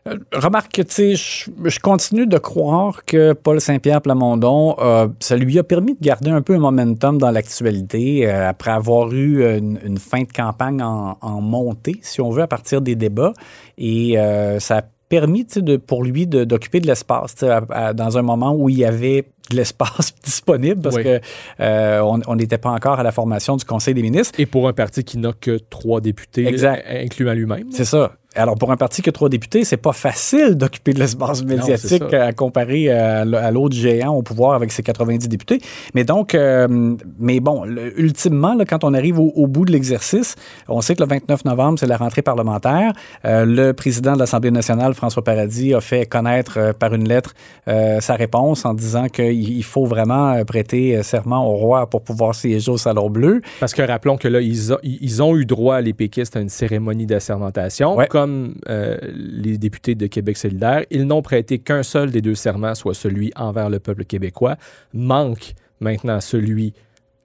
Euh, 0.06 0.16
remarque 0.32 0.72
que, 0.72 0.82
tu 0.82 1.16
sais, 1.16 1.50
je, 1.64 1.80
continue 1.80 2.26
de 2.26 2.38
croire 2.38 3.04
que 3.04 3.32
Paul 3.32 3.60
Saint-Pierre 3.60 4.00
Plamondon, 4.00 4.76
euh, 4.78 5.08
ça 5.20 5.36
lui 5.36 5.58
a 5.58 5.62
permis 5.62 5.94
de 5.94 6.00
garder 6.00 6.30
un 6.30 6.42
peu 6.42 6.54
un 6.54 6.58
momentum 6.58 7.18
dans 7.18 7.30
l'actualité 7.30 8.26
euh, 8.26 8.48
après 8.48 8.70
avoir 8.70 9.12
eu 9.12 9.44
une, 9.44 9.78
une, 9.84 9.98
fin 9.98 10.22
de 10.22 10.32
campagne 10.32 10.82
en, 10.82 11.18
en, 11.20 11.40
montée, 11.40 11.98
si 12.02 12.20
on 12.20 12.30
veut, 12.30 12.42
à 12.42 12.46
partir 12.46 12.80
des 12.80 12.96
débats. 12.96 13.34
Et 13.76 14.18
euh, 14.18 14.58
ça 14.58 14.78
a 14.78 14.82
permis 15.10 15.44
de, 15.44 15.76
pour 15.76 16.02
lui 16.04 16.26
d'occuper 16.26 16.78
de, 16.78 16.84
de 16.84 16.90
l'espace 16.90 17.34
dans 17.36 18.16
un 18.16 18.22
moment 18.22 18.54
où 18.54 18.70
il 18.70 18.78
y 18.78 18.84
avait 18.84 19.26
de 19.50 19.56
l'espace 19.56 20.14
disponible 20.24 20.80
parce 20.80 20.96
oui. 20.96 21.02
que 21.02 21.20
euh, 21.60 22.00
on 22.00 22.36
n'était 22.36 22.58
pas 22.58 22.70
encore 22.70 23.00
à 23.00 23.02
la 23.02 23.12
formation 23.12 23.56
du 23.56 23.64
Conseil 23.64 23.92
des 23.92 24.02
ministres. 24.02 24.38
Et 24.38 24.46
pour 24.46 24.68
un 24.68 24.72
parti 24.72 25.04
qui 25.04 25.18
n'a 25.18 25.32
que 25.32 25.58
trois 25.68 26.00
députés, 26.00 26.46
exact. 26.46 26.86
incluant 26.88 27.34
lui-même. 27.34 27.66
C'est 27.72 27.84
ça. 27.84 28.12
Alors, 28.36 28.54
pour 28.54 28.70
un 28.70 28.76
parti 28.76 29.02
qui 29.02 29.08
a 29.08 29.12
trois 29.12 29.28
députés, 29.28 29.64
c'est 29.64 29.76
pas 29.76 29.92
facile 29.92 30.54
d'occuper 30.54 30.92
de 30.92 31.00
l'espace 31.00 31.42
médiatique 31.42 32.02
non, 32.02 32.20
à 32.20 32.32
comparer 32.32 32.88
à, 32.88 33.22
à 33.22 33.50
l'autre 33.50 33.74
géant 33.74 34.14
au 34.14 34.22
pouvoir 34.22 34.54
avec 34.54 34.70
ses 34.70 34.84
90 34.84 35.28
députés. 35.28 35.58
Mais 35.94 36.04
donc, 36.04 36.36
euh, 36.36 36.94
mais 37.18 37.40
bon, 37.40 37.64
le, 37.64 37.98
ultimement, 37.98 38.54
là, 38.54 38.64
quand 38.64 38.84
on 38.84 38.94
arrive 38.94 39.18
au, 39.18 39.32
au 39.34 39.48
bout 39.48 39.64
de 39.64 39.72
l'exercice, 39.72 40.36
on 40.68 40.80
sait 40.80 40.94
que 40.94 41.02
le 41.02 41.08
29 41.08 41.44
novembre, 41.44 41.80
c'est 41.80 41.88
la 41.88 41.96
rentrée 41.96 42.22
parlementaire. 42.22 42.92
Euh, 43.24 43.44
le 43.44 43.72
président 43.72 44.12
de 44.12 44.20
l'Assemblée 44.20 44.52
nationale, 44.52 44.94
François 44.94 45.24
Paradis, 45.24 45.74
a 45.74 45.80
fait 45.80 46.06
connaître 46.06 46.56
euh, 46.56 46.72
par 46.72 46.94
une 46.94 47.08
lettre 47.08 47.34
euh, 47.66 47.98
sa 47.98 48.14
réponse 48.14 48.64
en 48.64 48.74
disant 48.74 49.08
qu'il 49.08 49.64
faut 49.64 49.86
vraiment 49.86 50.44
prêter 50.44 51.02
serment 51.02 51.50
au 51.50 51.56
roi 51.56 51.88
pour 51.90 52.02
pouvoir 52.02 52.36
siéger 52.36 52.70
au 52.70 52.76
Salon 52.76 53.10
Bleu. 53.10 53.42
Parce 53.58 53.74
que 53.74 53.82
rappelons 53.82 54.16
que 54.16 54.28
là, 54.28 54.40
ils, 54.40 54.72
a, 54.72 54.78
ils 54.84 55.20
ont 55.20 55.36
eu 55.36 55.46
droit, 55.46 55.80
les 55.80 55.94
péquistes, 55.94 56.36
à 56.36 56.40
une 56.40 56.48
cérémonie 56.48 57.06
d'assermentation. 57.06 57.96
Ouais 57.96 58.06
comme 58.19 58.19
euh, 58.28 58.96
les 59.12 59.58
députés 59.58 59.94
de 59.94 60.06
Québec 60.06 60.36
solidaire, 60.36 60.84
ils 60.90 61.04
n'ont 61.04 61.22
prêté 61.22 61.58
qu'un 61.58 61.82
seul 61.82 62.10
des 62.10 62.20
deux 62.20 62.34
serments, 62.34 62.74
soit 62.74 62.94
celui 62.94 63.32
envers 63.36 63.70
le 63.70 63.78
peuple 63.78 64.04
québécois, 64.04 64.56
manque 64.92 65.54
maintenant 65.80 66.20
celui 66.20 66.74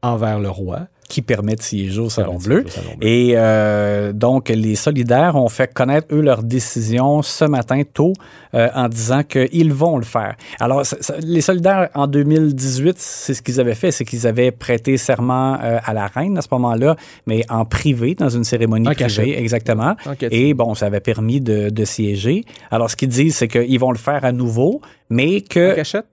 envers 0.01 0.39
le 0.39 0.49
roi. 0.49 0.87
Qui 1.07 1.21
permet 1.21 1.55
de 1.55 1.61
siéger 1.61 1.99
au 1.99 2.09
Salon 2.09 2.37
Bleu. 2.37 2.63
siéger 2.63 2.65
au 2.65 2.69
Salon 2.69 2.97
Bleu. 2.97 3.07
Et 3.07 3.33
euh, 3.35 4.11
donc, 4.13 4.49
les 4.49 4.75
solidaires 4.75 5.35
ont 5.35 5.49
fait 5.49 5.71
connaître, 5.73 6.07
eux, 6.13 6.21
leur 6.21 6.41
décision 6.43 7.21
ce 7.21 7.45
matin 7.45 7.81
tôt 7.93 8.13
euh, 8.53 8.69
en 8.73 8.87
disant 8.89 9.21
qu'ils 9.23 9.73
vont 9.73 9.97
le 9.97 10.03
faire. 10.03 10.35
Alors, 10.59 10.85
ça- 10.85 10.97
ça- 10.99 11.15
les 11.21 11.41
solidaires, 11.41 11.89
en 11.93 12.07
2018, 12.07 12.95
c'est 12.97 13.33
ce 13.33 13.41
qu'ils 13.41 13.59
avaient 13.59 13.75
fait, 13.75 13.91
c'est 13.91 14.05
qu'ils 14.05 14.25
avaient 14.27 14.51
prêté 14.51 14.97
serment 14.97 15.57
euh, 15.63 15.77
à 15.83 15.93
la 15.93 16.07
reine 16.07 16.37
à 16.37 16.41
ce 16.41 16.47
moment-là, 16.51 16.95
mais 17.27 17.43
en 17.49 17.65
privé, 17.65 18.15
dans 18.15 18.29
une 18.29 18.43
cérémonie 18.43 18.87
En 18.87 18.91
privée, 18.93 19.03
cachette. 19.03 19.37
exactement. 19.39 19.95
Et 20.31 20.53
bon, 20.53 20.73
ça 20.75 20.87
avait 20.87 20.99
permis 20.99 21.39
de, 21.41 21.69
de 21.69 21.85
siéger. 21.85 22.43
Alors, 22.71 22.89
ce 22.89 22.95
qu'ils 22.95 23.09
disent, 23.09 23.35
c'est 23.35 23.47
qu'ils 23.47 23.79
vont 23.79 23.91
le 23.91 23.97
faire 23.97 24.25
à 24.25 24.31
nouveau, 24.31 24.81
mais 25.09 25.41
que... 25.41 25.73
En 25.73 25.75
cachette, 25.75 26.05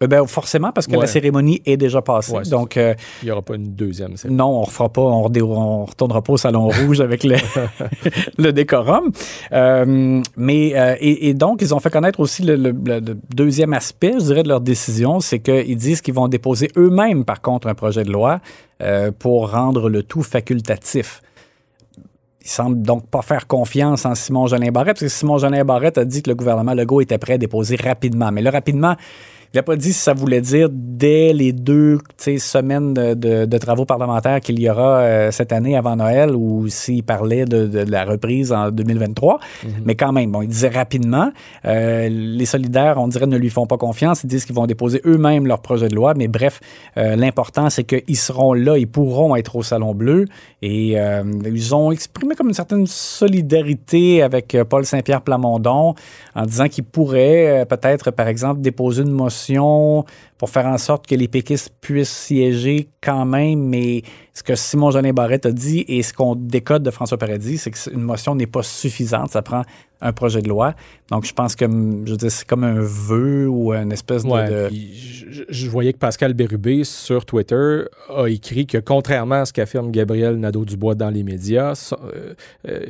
Euh, 0.00 0.06
ben, 0.06 0.24
forcément, 0.28 0.70
parce 0.70 0.86
que 0.86 0.92
Ouais. 0.92 1.00
la 1.00 1.06
cérémonie 1.08 1.60
est 1.66 1.76
déjà 1.76 2.00
passée. 2.02 2.32
Ouais, 2.32 2.42
donc, 2.44 2.76
euh, 2.76 2.94
il 3.22 3.26
n'y 3.26 3.30
aura 3.32 3.42
pas 3.42 3.56
une 3.56 3.74
deuxième. 3.74 4.16
c'est- 4.16 4.28
non, 4.30 4.46
on 4.46 4.62
refera 4.62 4.88
pas, 4.88 5.02
on, 5.02 5.22
retournera 5.22 6.22
pas 6.22 6.32
au 6.34 6.36
salon 6.36 6.68
rouge 6.68 7.00
avec 7.00 7.24
le, 7.24 7.34
le 8.38 8.52
décorum. 8.52 9.10
Euh, 9.52 10.22
mais 10.36 10.72
euh, 10.78 10.94
et, 11.00 11.28
et 11.30 11.34
donc 11.34 11.62
ils 11.62 11.74
ont 11.74 11.80
fait 11.80 11.90
connaître 11.90 12.20
aussi 12.20 12.42
le, 12.44 12.54
le- 12.54 12.70
le- 12.70 13.00
le 13.00 13.18
deuxième 13.34 13.72
aspect, 13.72 14.12
je 14.20 14.24
dirais, 14.26 14.42
de 14.44 14.48
leur 14.48 14.60
décision, 14.60 15.18
c'est 15.18 15.40
qu'ils 15.40 15.76
disent 15.76 16.00
qu'ils 16.00 16.14
vont 16.14 16.28
déposer 16.28 16.68
eux-mêmes, 16.76 17.24
par 17.24 17.40
contre, 17.40 17.66
un 17.66 17.74
projet 17.74 18.04
de 18.04 18.12
loi 18.12 18.40
pour 19.18 19.50
rendre 19.50 19.88
le 19.90 20.04
tout 20.04 20.22
facultatif. 20.22 21.20
Ils 22.44 22.48
semblent 22.48 22.80
donc 22.82 23.06
pas 23.08 23.22
faire 23.22 23.46
confiance 23.48 24.06
en 24.06 24.14
Simon 24.14 24.46
Jolin 24.46 24.70
Barrette, 24.70 24.94
parce 24.94 25.00
que 25.00 25.08
Simon 25.08 25.38
Jolin 25.38 25.64
Barrette 25.64 25.98
a 25.98 26.04
dit 26.04 26.22
que 26.22 26.30
le 26.30 26.36
gouvernement 26.36 26.72
Legault 26.74 27.00
était 27.00 27.18
prêt 27.18 27.32
à 27.34 27.38
déposer 27.38 27.74
rapidement. 27.76 28.30
Mais 28.30 28.40
là, 28.40 28.50
rapidement, 28.52 28.94
il 29.54 29.56
n'a 29.56 29.62
pas 29.62 29.76
dit 29.76 29.92
si 29.92 29.98
ça 30.00 30.12
voulait 30.12 30.40
dire 30.42 30.68
dès 30.70 31.32
les 31.32 31.52
deux 31.52 31.98
semaines 32.18 32.92
de, 32.92 33.14
de- 33.14 33.44
de 33.46 33.58
travaux 33.58 33.84
parlementaires 33.86 34.40
qu'il 34.40 34.60
y 34.60 34.68
aura 34.68 34.98
euh, 34.98 35.30
cette 35.30 35.52
année 35.52 35.76
avant 35.76 35.96
Noël 35.96 36.34
ou 36.36 36.68
s'il 36.68 37.02
parlait 37.02 37.44
de, 37.46 37.66
de 37.66 37.90
la 37.90 38.04
reprise 38.04 38.52
en 38.52 38.70
2023. 38.70 39.38
Mais 39.84 39.94
quand 39.94 40.12
même, 40.12 40.30
bon, 40.32 40.42
il 40.42 40.48
disait 40.48 40.68
rapidement. 40.68 41.30
Euh, 41.64 42.08
les 42.10 42.44
solidaires, 42.44 42.98
on 42.98 43.08
dirait, 43.08 43.26
ne 43.26 43.38
lui 43.38 43.48
font 43.48 43.66
pas 43.66 43.78
confiance. 43.78 44.22
Ils 44.24 44.26
disent 44.26 44.44
qu'ils 44.44 44.54
vont 44.54 44.66
déposer 44.66 45.00
eux-mêmes 45.06 45.46
leur 45.46 45.60
projet 45.62 45.88
de 45.88 45.94
loi. 45.94 46.12
Mais 46.14 46.28
bref, 46.28 46.60
euh, 46.98 47.16
l'important, 47.16 47.70
c'est 47.70 47.84
qu'ils 47.84 48.16
seront 48.18 48.52
là, 48.52 48.76
ils 48.76 48.86
pourront 48.88 49.34
être 49.36 49.56
au 49.56 49.62
Salon 49.62 49.94
Bleu. 49.94 50.26
Et 50.60 50.96
ils 51.44 51.74
ont 51.74 51.92
exprimé 51.92 52.34
comme 52.34 52.48
une 52.48 52.54
certaine 52.54 52.86
solidarité 52.86 54.22
avec 54.22 54.56
Paul 54.68 54.84
Saint-Pierre 54.84 55.22
Plamondon 55.22 55.94
en 56.34 56.42
disant 56.44 56.68
qu'il 56.68 56.84
pourrait 56.84 57.64
peut-être, 57.68 58.10
par 58.10 58.26
exemple, 58.28 58.60
déposer 58.60 59.02
une 59.02 59.10
motion 59.12 59.37
pour 60.36 60.50
faire 60.50 60.66
en 60.66 60.78
sorte 60.78 61.06
que 61.06 61.14
les 61.14 61.28
péquistes 61.28 61.72
puissent 61.80 62.08
siéger 62.10 62.88
quand 63.00 63.24
même, 63.24 63.60
mais 63.60 64.02
ce 64.38 64.42
que 64.44 64.54
Simon 64.54 64.92
Jolin 64.92 65.12
Barrette 65.12 65.46
a 65.46 65.52
dit 65.52 65.84
et 65.88 66.00
ce 66.04 66.12
qu'on 66.12 66.36
décode 66.36 66.84
de 66.84 66.92
François 66.92 67.18
Paradis, 67.18 67.58
c'est 67.58 67.72
qu'une 67.72 68.00
motion 68.00 68.36
n'est 68.36 68.46
pas 68.46 68.62
suffisante, 68.62 69.30
ça 69.32 69.42
prend 69.42 69.62
un 70.00 70.12
projet 70.12 70.42
de 70.42 70.48
loi. 70.48 70.74
Donc, 71.10 71.24
je 71.26 71.32
pense 71.32 71.56
que, 71.56 71.64
je 72.04 72.28
c'est 72.28 72.46
comme 72.46 72.62
un 72.62 72.78
vœu 72.80 73.48
ou 73.48 73.72
une 73.72 73.90
espèce 73.90 74.22
de- 74.22 74.28
Ouais, 74.28 74.48
de... 74.48 74.68
je, 74.70 75.42
je 75.48 75.68
voyais 75.68 75.92
que 75.92 75.98
Pascal 75.98 76.34
Bérubé 76.34 76.84
sur 76.84 77.24
Twitter 77.26 77.82
a 78.08 78.26
écrit 78.26 78.64
que 78.66 78.78
contrairement 78.78 79.40
à 79.40 79.44
ce 79.44 79.52
qu'affirme 79.52 79.90
Gabriel 79.90 80.36
Nadeau-Dubois 80.38 80.94
dans 80.94 81.10
les 81.10 81.24
médias, 81.24 81.92
euh, 82.14 82.34
euh, 82.68 82.84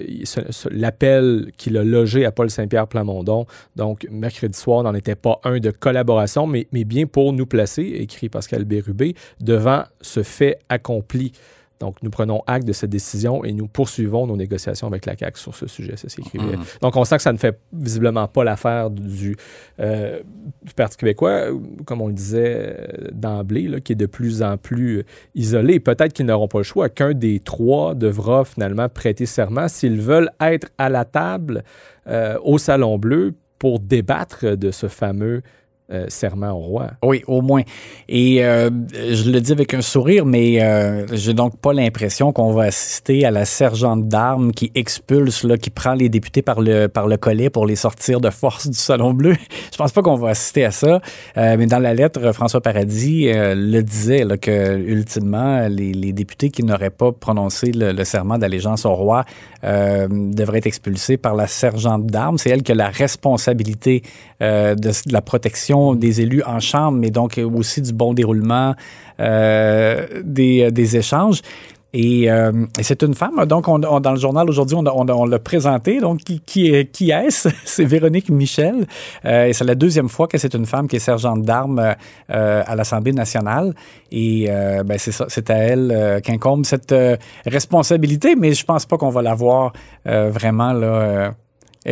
l'appel 0.71 1.51
qu'il 1.57 1.79
a 1.79 1.85
logé 1.85 2.27
à 2.27 2.33
Paul 2.33 2.51
Saint-Pierre 2.51 2.87
Plamondon, 2.89 3.47
donc 3.77 4.07
mercredi 4.11 4.59
soir, 4.59 4.83
n'en 4.83 4.95
était 4.95 5.15
pas 5.15 5.41
un 5.45 5.59
de 5.61 5.71
collaboration, 5.71 6.47
mais, 6.47 6.67
mais 6.73 6.85
bien 6.85 7.07
pour 7.07 7.33
nous 7.33 7.47
placer, 7.47 7.83
écrit 7.85 8.29
Pascal 8.29 8.65
Bérubé, 8.65 9.15
devant 9.41 9.85
ce 10.03 10.23
fait 10.23 10.59
accompli. 10.69 11.33
Donc, 11.81 11.97
nous 12.03 12.11
prenons 12.11 12.43
acte 12.47 12.67
de 12.67 12.73
cette 12.73 12.91
décision 12.91 13.45
et 13.45 13.53
nous 13.53 13.69
poursuivons 13.69 14.27
nos 14.27 14.37
négociations 14.37 14.87
avec 14.87 15.07
la 15.07 15.17
CAQ 15.17 15.39
sur 15.39 15.55
ce 15.55 15.67
sujet. 15.67 15.97
Ça 15.97 16.09
s'écrivait. 16.09 16.57
Donc, 16.83 16.97
on 16.97 17.05
sent 17.05 17.17
que 17.17 17.23
ça 17.23 17.33
ne 17.33 17.39
fait 17.39 17.59
visiblement 17.73 18.27
pas 18.27 18.45
l'affaire 18.45 18.91
du, 18.91 19.37
euh, 19.81 20.21
du 20.63 20.75
Parti 20.75 20.97
québécois, 20.97 21.47
comme 21.85 22.01
on 22.01 22.09
le 22.09 22.15
disait 22.15 22.77
euh, 22.79 23.09
d'emblée, 23.13 23.81
qui 23.83 23.93
est 23.93 23.97
de 23.97 24.07
plus 24.07 24.43
en 24.43 24.57
plus 24.57 24.99
euh, 24.99 25.05
isolé. 25.35 25.81
Peut-être 25.81 26.13
qu'ils 26.13 26.27
n'auront 26.27 26.49
pas 26.49 26.59
le 26.59 26.65
choix, 26.65 26.89
qu'un 26.89 27.15
des 27.15 27.41
trois 27.41 27.95
devra 27.95 28.45
finalement 28.45 28.89
prêter 28.89 29.27
serment 29.27 29.69
s'ils 29.69 30.01
veulent 30.01 30.31
être 30.41 30.69
à 30.79 30.89
la 30.89 31.05
table 31.05 31.63
euh, 32.09 32.39
au 32.43 32.59
Salon 32.59 32.99
Bleu 32.99 33.35
pour 33.59 33.81
débattre 33.81 34.57
de 34.57 34.71
ce 34.71 34.89
fameux 34.89 35.43
euh, 35.91 36.05
serment 36.09 36.51
au 36.51 36.59
roi. 36.59 36.91
Oui, 37.03 37.23
au 37.27 37.41
moins. 37.41 37.63
Et 38.11 38.45
euh, 38.45 38.69
je 38.93 39.31
le 39.31 39.41
dis 39.41 39.53
avec 39.53 39.73
un 39.73 39.81
sourire, 39.81 40.27
mais 40.27 40.63
euh, 40.63 41.07
j'ai 41.13 41.33
donc 41.33 41.57
pas 41.57 41.73
l'impression 41.73 42.31
qu'on 42.31 42.53
va 42.53 42.65
assister 42.65 43.25
à 43.25 43.31
la 43.31 43.47
sergente 43.47 44.07
d'armes 44.07 44.53
qui 44.53 44.71
expulse, 44.75 45.47
qui 45.63 45.71
prend 45.71 45.95
les 45.95 46.11
députés 46.11 46.43
par 46.43 46.61
le, 46.61 46.89
collet 47.17 47.49
pour 47.49 47.65
les 47.65 47.75
sortir 47.75 48.21
de 48.21 48.29
force 48.29 48.69
du 48.69 48.77
Salon 48.77 49.15
Bleu. 49.15 49.33
Je 49.73 49.79
pense 49.79 49.93
pas 49.93 50.03
qu'on 50.03 50.17
va 50.17 50.29
assister 50.29 50.67
à 50.67 50.73
ça. 50.73 51.01
Euh, 51.39 51.57
mais 51.59 51.65
dans 51.65 51.79
la 51.79 51.95
lettre, 51.95 52.33
François 52.33 52.61
Paradis 52.61 53.31
le 53.33 53.81
disait, 53.81 54.27
que 54.43 54.77
ultimement, 54.77 55.69
les, 55.69 56.13
députés 56.13 56.51
qui 56.51 56.65
n'auraient 56.65 56.91
pas 56.91 57.13
prononcé 57.13 57.73
le, 57.73 58.05
serment 58.05 58.37
d'allégeance 58.37 58.85
au 58.85 58.95
roi 58.95 59.25
devraient 59.63 60.59
être 60.59 60.67
expulsés 60.67 61.17
par 61.17 61.35
la 61.35 61.47
sergente 61.47 62.07
d'armes. 62.07 62.37
C'est 62.37 62.51
elle 62.51 62.63
qui 62.63 62.73
a 62.73 62.75
la 62.75 62.91
responsabilité 62.91 64.03
de 64.41 65.13
la 65.13 65.23
protection 65.23 65.78
des 65.95 66.21
élus 66.21 66.43
en 66.45 66.61
chambre, 66.61 66.99
mais 66.99 67.11
donc 67.11 67.39
aussi 67.55 67.81
du 67.83 67.93
bon 67.93 68.15
déroulement 68.15 68.75
euh, 69.21 70.07
des, 70.25 70.71
des 70.71 70.97
échanges. 70.97 71.41
Et, 71.95 72.31
euh, 72.31 72.53
c'est 72.83 73.03
une 73.03 73.15
femme, 73.15 73.47
donc 73.47 73.67
on, 73.67 73.83
on- 73.83 73.99
dans 74.01 74.11
le 74.13 74.19
journal 74.21 74.47
aujourd'hui, 74.51 74.77
on, 74.77 75.25
l'a 75.25 75.39
présenté. 75.39 76.01
Donc, 76.01 76.19
qui, 76.19 76.39
qui, 76.41 76.67
est- 76.67 76.85
qui 76.93 77.11
est-ce? 77.13 77.49
C'est 77.65 77.87
Véronique 77.87 78.29
Michel. 78.29 78.87
Euh, 79.25 79.47
et 79.47 79.55
c'est 79.55 79.65
la 79.65 79.75
deuxième 79.75 80.11
fois 80.11 80.29
que 80.29 80.37
c'est 80.37 80.53
une 80.55 80.67
femme 80.67 80.87
qui 80.87 80.97
est 80.97 80.99
sergente 81.13 81.43
d'armes 81.45 81.79
euh, 81.79 81.95
euh, 82.31 82.63
à 82.67 82.77
l'Assemblée 82.77 83.13
nationale. 83.13 83.75
Et 84.13 84.49
euh, 84.51 84.83
ben, 84.85 84.99
c'est 84.99 85.13
c'est 85.29 85.49
à 85.49 85.57
elle 85.57 85.91
euh, 85.91 86.21
qu'incombe 86.21 86.67
cette 86.67 86.93
euh, 86.93 87.17
responsabilité, 87.47 88.37
mais 88.37 88.53
je 88.53 88.65
pense 88.67 88.85
pas 88.85 88.99
qu'on 88.99 89.09
va 89.09 89.23
la 89.23 89.35
voir 89.35 89.73
euh, 90.07 90.29
vraiment 90.31 90.75
là, 90.75 90.87
euh, 90.87 91.31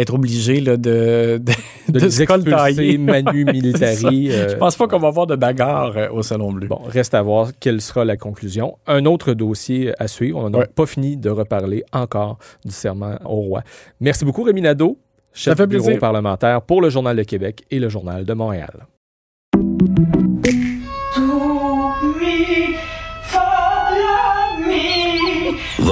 être 0.01 0.15
obligé 0.15 0.61
là, 0.61 0.77
de, 0.77 1.41
de, 1.43 1.53
De, 1.89 1.99
de 1.99 2.05
les 2.05 2.11
se 2.11 2.23
expulser 2.23 2.99
manu 2.99 3.45
militari. 3.53 4.31
euh, 4.31 4.49
Je 4.51 4.57
pense 4.57 4.77
pas 4.77 4.87
qu'on 4.89 4.99
va 4.99 5.09
avoir 5.09 5.27
de 5.27 5.37
bagarre 5.37 5.97
euh, 5.97 6.09
au 6.11 6.23
Salon 6.23 6.53
Bleu. 6.53 6.69
Bon, 6.69 6.81
reste 6.87 7.15
à 7.15 7.23
voir 7.23 7.51
quelle 7.59 7.81
sera 7.81 8.05
la 8.05 8.17
conclusion. 8.17 8.77
Un 8.87 9.05
autre 9.07 9.33
dossier 9.35 9.93
à 9.99 10.07
suivre. 10.09 10.39
On 10.39 10.51
n'a 10.51 10.59
Ouais. 10.59 10.67
pas 10.75 10.87
fini 10.87 11.17
de 11.17 11.31
reparler 11.31 11.85
encore 11.93 12.39
du 12.65 12.73
serment 12.73 13.17
au 13.25 13.37
roi. 13.37 13.63
Merci 14.01 14.25
beaucoup, 14.25 14.43
Rémi 14.43 14.61
Nadeau, 14.63 14.99
chef 15.33 15.53
Ça 15.53 15.57
fait 15.57 15.67
du 15.67 15.77
bureau 15.77 15.85
plaisir. 15.87 16.01
parlementaire 16.01 16.63
pour 16.63 16.81
le 16.83 16.91
Journal 16.91 17.17
de 17.17 17.23
Québec 17.23 17.65
et 17.71 17.79
le 17.79 17.89
Journal 17.89 18.25
de 18.25 18.33
Montréal. 18.35 18.87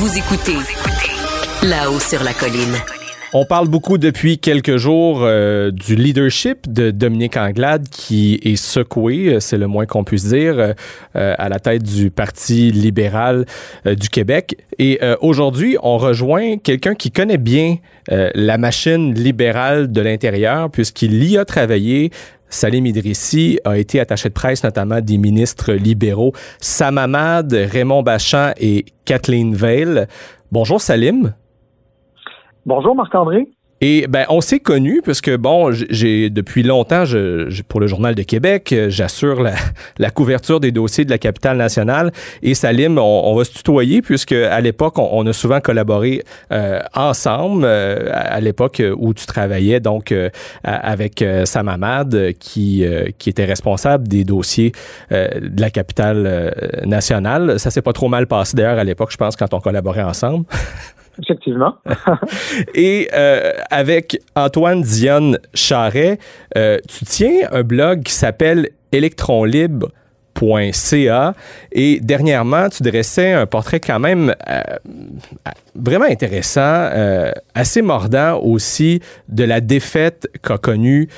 Vous 0.00 0.16
écoutez 0.16 0.56
là-haut 1.62 2.00
sur 2.00 2.24
la 2.24 2.32
colline. 2.32 2.74
On 3.34 3.44
parle 3.44 3.68
beaucoup 3.68 3.98
depuis 3.98 4.38
quelques 4.38 4.78
jours 4.78 5.20
euh, 5.20 5.70
du 5.70 5.94
leadership 5.94 6.72
de 6.72 6.90
Dominique 6.90 7.36
Anglade 7.36 7.86
qui 7.90 8.40
est 8.42 8.56
secoué, 8.56 9.36
c'est 9.40 9.58
le 9.58 9.66
moins 9.66 9.84
qu'on 9.84 10.02
puisse 10.02 10.24
dire, 10.24 10.54
euh, 10.58 11.34
à 11.36 11.50
la 11.50 11.58
tête 11.58 11.82
du 11.82 12.10
Parti 12.10 12.72
libéral 12.72 13.44
euh, 13.84 13.94
du 13.94 14.08
Québec. 14.08 14.56
Et 14.78 14.98
aujourd'hui, 15.20 15.76
on 15.82 15.98
rejoint 15.98 16.56
quelqu'un 16.56 16.94
qui 16.94 17.10
connaît 17.10 17.36
bien 17.36 17.76
la 18.08 18.56
machine 18.56 19.12
libérale 19.12 19.92
de 19.92 20.00
l'intérieur 20.00 20.70
puisqu'il 20.70 21.22
y 21.22 21.36
a 21.36 21.44
travaillé. 21.44 22.10
Salim 22.50 22.84
Idrissi 22.84 23.58
a 23.64 23.78
été 23.78 24.00
attaché 24.00 24.28
de 24.28 24.34
presse 24.34 24.64
notamment 24.64 25.00
des 25.00 25.16
ministres 25.16 25.72
libéraux 25.72 26.32
Sam 26.60 26.98
Raymond 26.98 28.02
Bachand 28.02 28.52
et 28.58 28.84
Kathleen 29.04 29.54
Veil. 29.54 30.06
Bonjour 30.52 30.80
Salim. 30.80 31.32
Bonjour 32.66 32.94
Marc-André. 32.94 33.48
Et 33.82 34.06
ben, 34.08 34.26
on 34.28 34.42
s'est 34.42 34.60
connus 34.60 35.00
puisque 35.02 35.34
bon, 35.34 35.72
j'ai 35.72 36.28
depuis 36.28 36.62
longtemps, 36.62 37.06
je, 37.06 37.62
pour 37.62 37.80
le 37.80 37.86
Journal 37.86 38.14
de 38.14 38.22
Québec, 38.22 38.74
j'assure 38.88 39.42
la, 39.42 39.54
la, 39.98 40.10
couverture 40.10 40.60
des 40.60 40.70
dossiers 40.70 41.06
de 41.06 41.10
la 41.10 41.16
capitale 41.16 41.56
nationale. 41.56 42.12
Et 42.42 42.54
Salim, 42.54 42.98
on, 42.98 43.34
va 43.34 43.44
se 43.44 43.52
tutoyer 43.52 44.02
puisque 44.02 44.32
à 44.32 44.60
l'époque, 44.60 44.98
on, 44.98 45.26
a 45.26 45.32
souvent 45.32 45.60
collaboré 45.60 46.22
euh, 46.52 46.80
ensemble. 46.94 47.64
Euh, 47.64 48.10
à 48.12 48.40
l'époque 48.40 48.82
où 48.96 49.14
tu 49.14 49.24
travaillais 49.24 49.80
donc 49.80 50.12
euh, 50.12 50.28
avec 50.62 51.24
Sam 51.44 51.68
Ahmad, 51.68 52.34
qui 52.38 52.84
qui 53.18 53.30
était 53.30 53.44
responsable 53.44 54.08
des 54.08 54.24
dossiers 54.24 54.72
de 55.10 55.60
la 55.60 55.70
capitale 55.70 56.54
nationale. 56.84 57.58
Ça 57.58 57.70
s'est 57.70 57.82
pas 57.82 57.92
trop 57.92 58.08
mal 58.08 58.26
passé 58.26 58.56
d'ailleurs 58.56 58.78
à 58.78 58.84
l'époque, 58.84 59.10
je 59.10 59.16
pense, 59.16 59.36
quand 59.36 59.52
on 59.54 59.60
collaborait 59.60 60.02
ensemble. 60.02 60.44
Effectivement. 61.22 61.74
Et 62.74 63.08
euh, 63.12 63.52
avec 63.70 64.20
Antoine 64.34 64.82
Dionne 64.82 65.38
Charret, 65.54 66.18
euh, 66.56 66.78
tu 66.88 67.04
tiens 67.04 67.48
un 67.52 67.62
blog 67.62 68.02
qui 68.02 68.12
s'appelle 68.12 68.70
électronlibre.ca 68.92 71.34
et 71.72 72.00
dernièrement, 72.00 72.70
tu 72.70 72.82
dressais 72.82 73.32
un 73.32 73.44
portrait 73.46 73.80
quand 73.80 73.98
même 73.98 74.34
euh, 74.48 74.62
vraiment 75.74 76.06
intéressant, 76.06 76.88
assez 77.54 77.82
mordant 77.82 78.40
aussi 78.40 79.02
de 79.28 79.44
la 79.44 79.60
défaite 79.60 80.30
qu'a 80.42 80.56
connue 80.56 81.10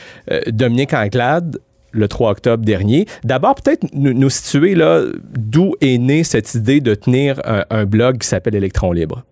Dominique 0.49 0.93
Anglade 0.93 1.61
le 1.93 2.09
3 2.09 2.33
octobre 2.33 2.65
dernier. 2.65 3.07
D'abord, 3.23 3.55
peut-être 3.55 3.87
nous, 3.93 4.31
situer 4.31 4.75
là 4.75 5.05
d'où 5.39 5.77
est 5.81 5.99
née 5.99 6.25
cette 6.25 6.55
idée 6.55 6.81
de 6.81 6.97
tenir 6.97 7.41
un, 7.45 7.65
un 7.71 7.85
blog 7.85 8.19
qui 8.19 8.27
s'appelle 8.27 8.57
Électron 8.57 8.91
Libre. 8.93 9.23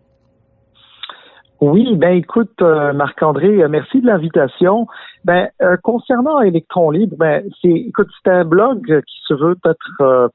Oui, 1.61 1.95
ben 1.95 2.17
écoute, 2.17 2.62
euh, 2.62 2.95
Marc-André, 2.95 3.62
euh, 3.62 3.69
merci 3.69 4.00
de 4.00 4.07
l'invitation. 4.07 4.87
Ben 5.26 5.50
euh, 5.61 5.76
concernant 5.83 6.40
Electron 6.40 6.90
Libre, 6.90 7.17
ben 7.19 7.45
c'est 7.61 7.69
écoute, 7.69 8.09
c'est 8.25 8.31
un 8.31 8.47
blog 8.47 9.02
qui 9.07 9.19
se 9.29 9.35
veut 9.35 9.57
être 9.67 10.31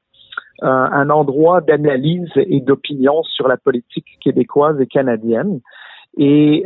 un 0.62 1.10
endroit 1.10 1.60
d'analyse 1.60 2.30
et 2.36 2.60
d'opinion 2.60 3.22
sur 3.24 3.46
la 3.46 3.58
politique 3.58 4.06
québécoise 4.22 4.80
et 4.80 4.86
canadienne. 4.86 5.60
Et 6.16 6.64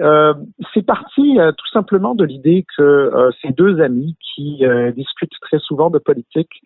c'est 0.72 0.86
parti 0.86 1.38
tout 1.58 1.68
simplement 1.72 2.14
de 2.14 2.22
l'idée 2.24 2.64
que 2.76 3.10
ces 3.42 3.50
deux 3.50 3.80
amis 3.80 4.16
qui 4.20 4.62
discutent 4.94 5.40
très 5.40 5.58
souvent 5.58 5.90
de 5.90 5.98
politique 5.98 6.62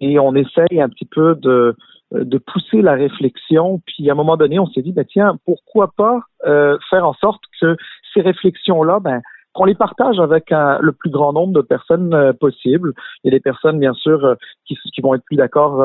et 0.00 0.18
on 0.18 0.34
essaye 0.34 0.82
un 0.82 0.90
petit 0.90 1.06
peu 1.06 1.34
de 1.36 1.74
de 2.12 2.38
pousser 2.38 2.82
la 2.82 2.94
réflexion. 2.94 3.80
Puis 3.86 4.08
à 4.08 4.12
un 4.12 4.16
moment 4.16 4.36
donné, 4.36 4.58
on 4.58 4.66
s'est 4.66 4.82
dit, 4.82 4.92
ben, 4.92 5.04
tiens, 5.04 5.38
pourquoi 5.44 5.92
pas 5.96 6.20
euh, 6.46 6.76
faire 6.90 7.06
en 7.06 7.14
sorte 7.14 7.42
que 7.60 7.76
ces 8.14 8.20
réflexions-là, 8.20 9.00
ben, 9.00 9.20
qu'on 9.52 9.64
les 9.64 9.74
partage 9.74 10.20
avec 10.20 10.50
le 10.50 10.92
plus 10.92 11.10
grand 11.10 11.32
nombre 11.32 11.54
de 11.54 11.62
personnes 11.62 12.12
euh, 12.14 12.32
possible. 12.32 12.92
Il 13.24 13.28
y 13.32 13.34
a 13.34 13.36
des 13.36 13.42
personnes, 13.42 13.78
bien 13.78 13.94
sûr, 13.94 14.36
qui, 14.66 14.76
qui, 14.94 15.00
vont 15.00 15.14
être 15.14 15.24
plus 15.24 15.36
d'accord 15.36 15.82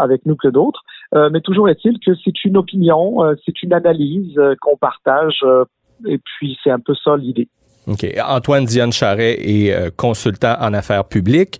avec 0.00 0.24
nous 0.26 0.36
que 0.36 0.48
d'autres, 0.48 0.82
mais 1.12 1.40
toujours 1.40 1.68
est-il 1.68 1.98
que 1.98 2.12
c'est 2.24 2.44
une 2.44 2.56
opinion, 2.56 3.18
c'est 3.44 3.62
une 3.62 3.72
analyse 3.72 4.40
qu'on 4.60 4.76
partage, 4.76 5.44
et 6.06 6.18
puis 6.18 6.56
c'est 6.62 6.70
un 6.70 6.78
peu 6.78 6.94
ça 6.94 7.16
l'idée. 7.16 7.48
OK. 7.88 8.06
Antoine 8.24 8.64
Diane 8.64 8.92
Charret 8.92 9.36
est 9.40 9.96
consultant 9.96 10.54
en 10.60 10.72
affaires 10.72 11.04
publiques. 11.04 11.58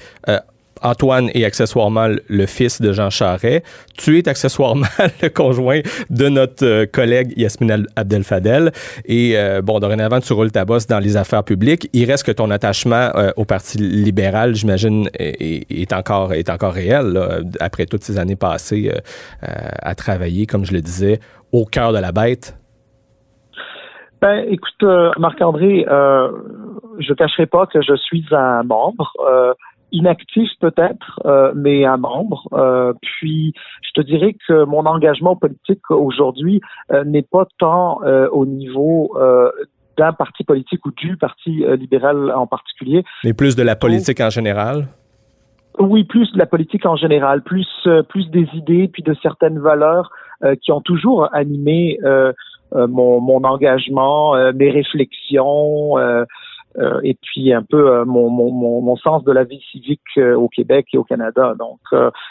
Antoine 0.83 1.31
est 1.35 1.45
accessoirement 1.45 2.09
le 2.29 2.47
fils 2.47 2.81
de 2.81 2.93
Jean 2.93 3.11
Charret. 3.11 3.63
Tu 3.97 4.19
es 4.19 4.29
accessoirement 4.29 4.87
le 5.23 5.29
conjoint 5.29 5.81
de 6.09 6.29
notre 6.29 6.65
euh, 6.65 6.87
collègue 6.87 7.33
Yasmine 7.37 7.87
Abdel-Fadel. 7.97 8.73
Et 9.05 9.33
euh, 9.37 9.63
bon, 9.63 9.79
dorénavant, 9.79 10.21
tu 10.21 10.33
roules 10.33 10.53
ta 10.53 10.65
bosse 10.65 10.87
dans 10.87 10.99
les 10.99 11.17
affaires 11.17 11.45
publiques. 11.45 11.89
Il 11.93 12.11
reste 12.11 12.27
que 12.27 12.33
ton 12.33 12.51
attachement 12.51 13.11
euh, 13.15 13.31
au 13.37 13.45
Parti 13.45 13.79
libéral, 13.79 14.55
j'imagine, 14.55 15.09
est, 15.19 15.93
encore, 15.93 16.33
est 16.33 16.49
encore 16.51 16.73
réel 16.73 17.19
après 17.61 17.87
toutes 17.87 18.03
ces 18.03 18.19
années 18.19 18.37
passées 18.37 18.93
à 19.43 19.95
travailler, 19.95 20.47
comme 20.47 20.65
je 20.65 20.73
le 20.73 20.81
disais, 20.81 21.21
au 21.53 21.65
cœur 21.65 21.93
de 21.93 21.99
la 21.99 22.13
bête. 22.13 22.57
Ben, 24.21 24.45
écoute, 24.49 24.85
Marc-André, 25.19 25.85
je 25.87 27.11
ne 27.11 27.15
cacherai 27.15 27.47
pas 27.47 27.67
que 27.67 27.81
je 27.83 27.97
suis 27.97 28.25
un 28.31 28.63
membre 28.63 29.13
inactif 29.93 30.49
peut-être, 30.61 31.21
euh, 31.25 31.53
mais 31.55 31.85
un 31.85 31.97
membre. 31.97 32.49
Euh, 32.53 32.93
puis, 33.01 33.55
je 33.83 34.01
te 34.01 34.07
dirais 34.07 34.37
que 34.47 34.65
mon 34.65 34.87
engagement 34.87 35.37
politique 35.37 35.91
aujourd'hui 35.91 36.61
euh, 36.93 37.05
n'est 37.05 37.23
pas 37.23 37.47
tant 37.59 38.01
au 38.33 38.47
niveau 38.47 39.17
d'un 39.97 40.13
parti 40.13 40.45
politique 40.45 40.85
ou 40.87 40.93
du 40.93 41.17
parti 41.17 41.65
libéral 41.79 42.33
en 42.35 42.47
particulier. 42.47 43.05
Mais 43.25 43.33
plus 43.33 43.57
de 43.57 43.63
la 43.63 43.77
politique 43.77 44.21
en 44.21 44.31
général? 44.31 44.89
Oui, 45.79 46.05
plus 46.05 46.33
de 46.33 46.39
la 46.39 46.47
politique 46.47 46.87
en 46.87 46.97
général, 46.97 47.43
plus 47.43 47.69
plus 48.09 48.31
des 48.31 48.49
idées, 48.55 48.89
puis 48.89 49.03
de 49.03 49.15
certaines 49.23 49.59
valeurs 49.59 50.11
qui 50.63 50.73
ont 50.73 50.81
toujours 50.81 51.29
animé 51.35 51.99
mon, 52.73 53.21
mon 53.21 53.45
engagement, 53.45 54.35
mes 54.53 54.71
réflexions. 54.71 55.97
Euh, 56.79 57.01
et 57.03 57.17
puis 57.21 57.53
un 57.53 57.63
peu 57.63 57.91
euh, 57.91 58.05
mon, 58.05 58.31
mon, 58.31 58.81
mon, 58.81 58.97
sens 58.97 59.25
de 59.25 59.33
la 59.33 59.43
vie 59.43 59.61
civique 59.73 60.01
euh, 60.19 60.37
au 60.37 60.49
Québec 60.49 60.87
et 60.93 60.99
au 60.99 61.05
Canada. 61.05 61.55
Donc, 61.59 61.81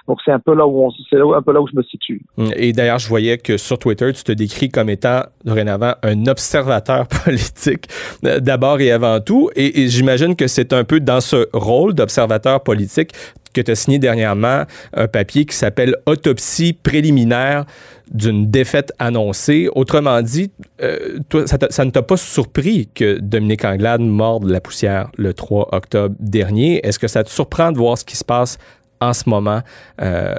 donc 0.07 0.19
c'est 0.23 0.31
un 0.31 0.39
peu 0.39 0.55
là 0.55 0.65
où 0.65 0.85
on, 0.85 0.91
c'est 1.09 1.17
un 1.17 1.41
peu 1.41 1.51
là 1.51 1.61
où 1.61 1.67
je 1.67 1.75
me 1.75 1.83
situe. 1.83 2.21
Hum, 2.37 2.49
et 2.55 2.71
d'ailleurs, 2.71 2.99
je 2.99 3.09
voyais 3.09 3.37
que 3.37 3.57
sur 3.57 3.77
Twitter, 3.77 4.13
tu 4.13 4.23
te 4.23 4.31
décris 4.31 4.69
comme 4.69 4.89
étant 4.89 5.23
dorénavant 5.43 5.93
un 6.03 6.25
observateur 6.27 7.07
politique 7.25 7.87
d'abord 8.23 8.79
et 8.79 8.91
avant 8.91 9.19
tout. 9.19 9.49
Et, 9.55 9.81
et 9.81 9.87
j'imagine 9.89 10.35
que 10.37 10.47
c'est 10.47 10.71
un 10.71 10.85
peu 10.85 11.01
dans 11.01 11.19
ce 11.19 11.49
rôle 11.53 11.93
d'observateur 11.93 12.63
politique 12.63 13.11
que 13.53 13.61
tu 13.61 13.71
as 13.71 13.75
signé 13.75 13.99
dernièrement 13.99 14.63
un 14.93 15.07
papier 15.07 15.45
qui 15.45 15.55
s'appelle 15.55 15.95
Autopsie 16.05 16.73
préliminaire 16.73 17.65
d'une 18.09 18.49
défaite 18.49 18.91
annoncée. 18.99 19.69
Autrement 19.75 20.21
dit, 20.21 20.51
euh, 20.81 21.19
toi, 21.29 21.45
ça, 21.45 21.85
ne 21.85 21.91
t'a 21.91 22.01
pas 22.01 22.17
surpris 22.17 22.89
que 22.93 23.19
Dominique 23.19 23.65
Anglade 23.65 24.01
morde 24.01 24.49
la 24.49 24.61
poussière 24.61 25.09
le 25.17 25.33
3 25.33 25.69
octobre 25.71 26.15
dernier? 26.19 26.85
Est-ce 26.85 26.99
que 26.99 27.07
ça 27.07 27.23
te 27.23 27.29
surprend 27.29 27.71
de 27.71 27.77
voir 27.77 27.97
ce 27.97 28.05
qui 28.05 28.15
se 28.15 28.25
passe 28.25 28.57
en 29.01 29.13
ce 29.13 29.29
moment 29.29 29.59
euh, 30.01 30.35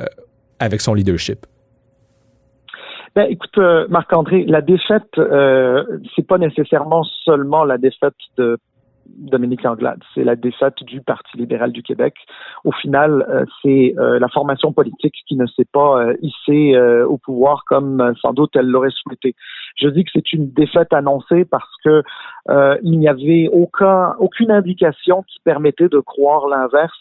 avec 0.59 0.81
son 0.81 0.95
leadership? 0.95 1.47
Ben, 3.17 3.27
écoute, 3.29 3.59
euh, 3.59 3.87
Marc-André, 3.89 4.45
la 4.47 4.61
défaite, 4.61 5.19
euh, 5.19 5.83
c'est 6.15 6.27
pas 6.27 6.39
nécessairement 6.39 7.03
seulement 7.25 7.65
la 7.65 7.77
défaite 7.77 8.15
de 8.37 8.57
Dominique 9.19 9.65
Anglade. 9.65 10.01
C'est 10.15 10.25
la 10.25 10.37
défaite 10.37 10.83
du 10.83 11.01
Parti 11.01 11.37
libéral 11.37 11.73
du 11.73 11.83
Québec. 11.83 12.15
Au 12.65 12.73
final, 12.73 13.27
euh, 13.29 13.45
c'est 13.63 13.95
euh, 13.99 14.19
la 14.19 14.29
formation 14.29 14.73
politique 14.73 15.15
qui 15.27 15.37
ne 15.37 15.47
s'est 15.47 15.67
pas 15.71 16.03
euh, 16.03 16.15
hissée 16.23 16.79
au 17.07 17.19
pouvoir 17.19 17.65
comme 17.67 18.15
sans 18.21 18.33
doute 18.33 18.51
elle 18.55 18.67
l'aurait 18.67 18.91
souhaité. 18.91 19.35
Je 19.77 19.89
dis 19.89 20.05
que 20.05 20.11
c'est 20.13 20.33
une 20.33 20.51
défaite 20.51 20.93
annoncée 20.93 21.45
parce 21.45 21.71
que 21.85 22.03
il 22.83 22.99
n'y 22.99 23.09
avait 23.09 23.49
aucun, 23.53 24.15
aucune 24.19 24.51
indication 24.51 25.23
qui 25.23 25.39
permettait 25.45 25.89
de 25.89 25.99
croire 26.01 26.49
l'inverse. 26.49 26.99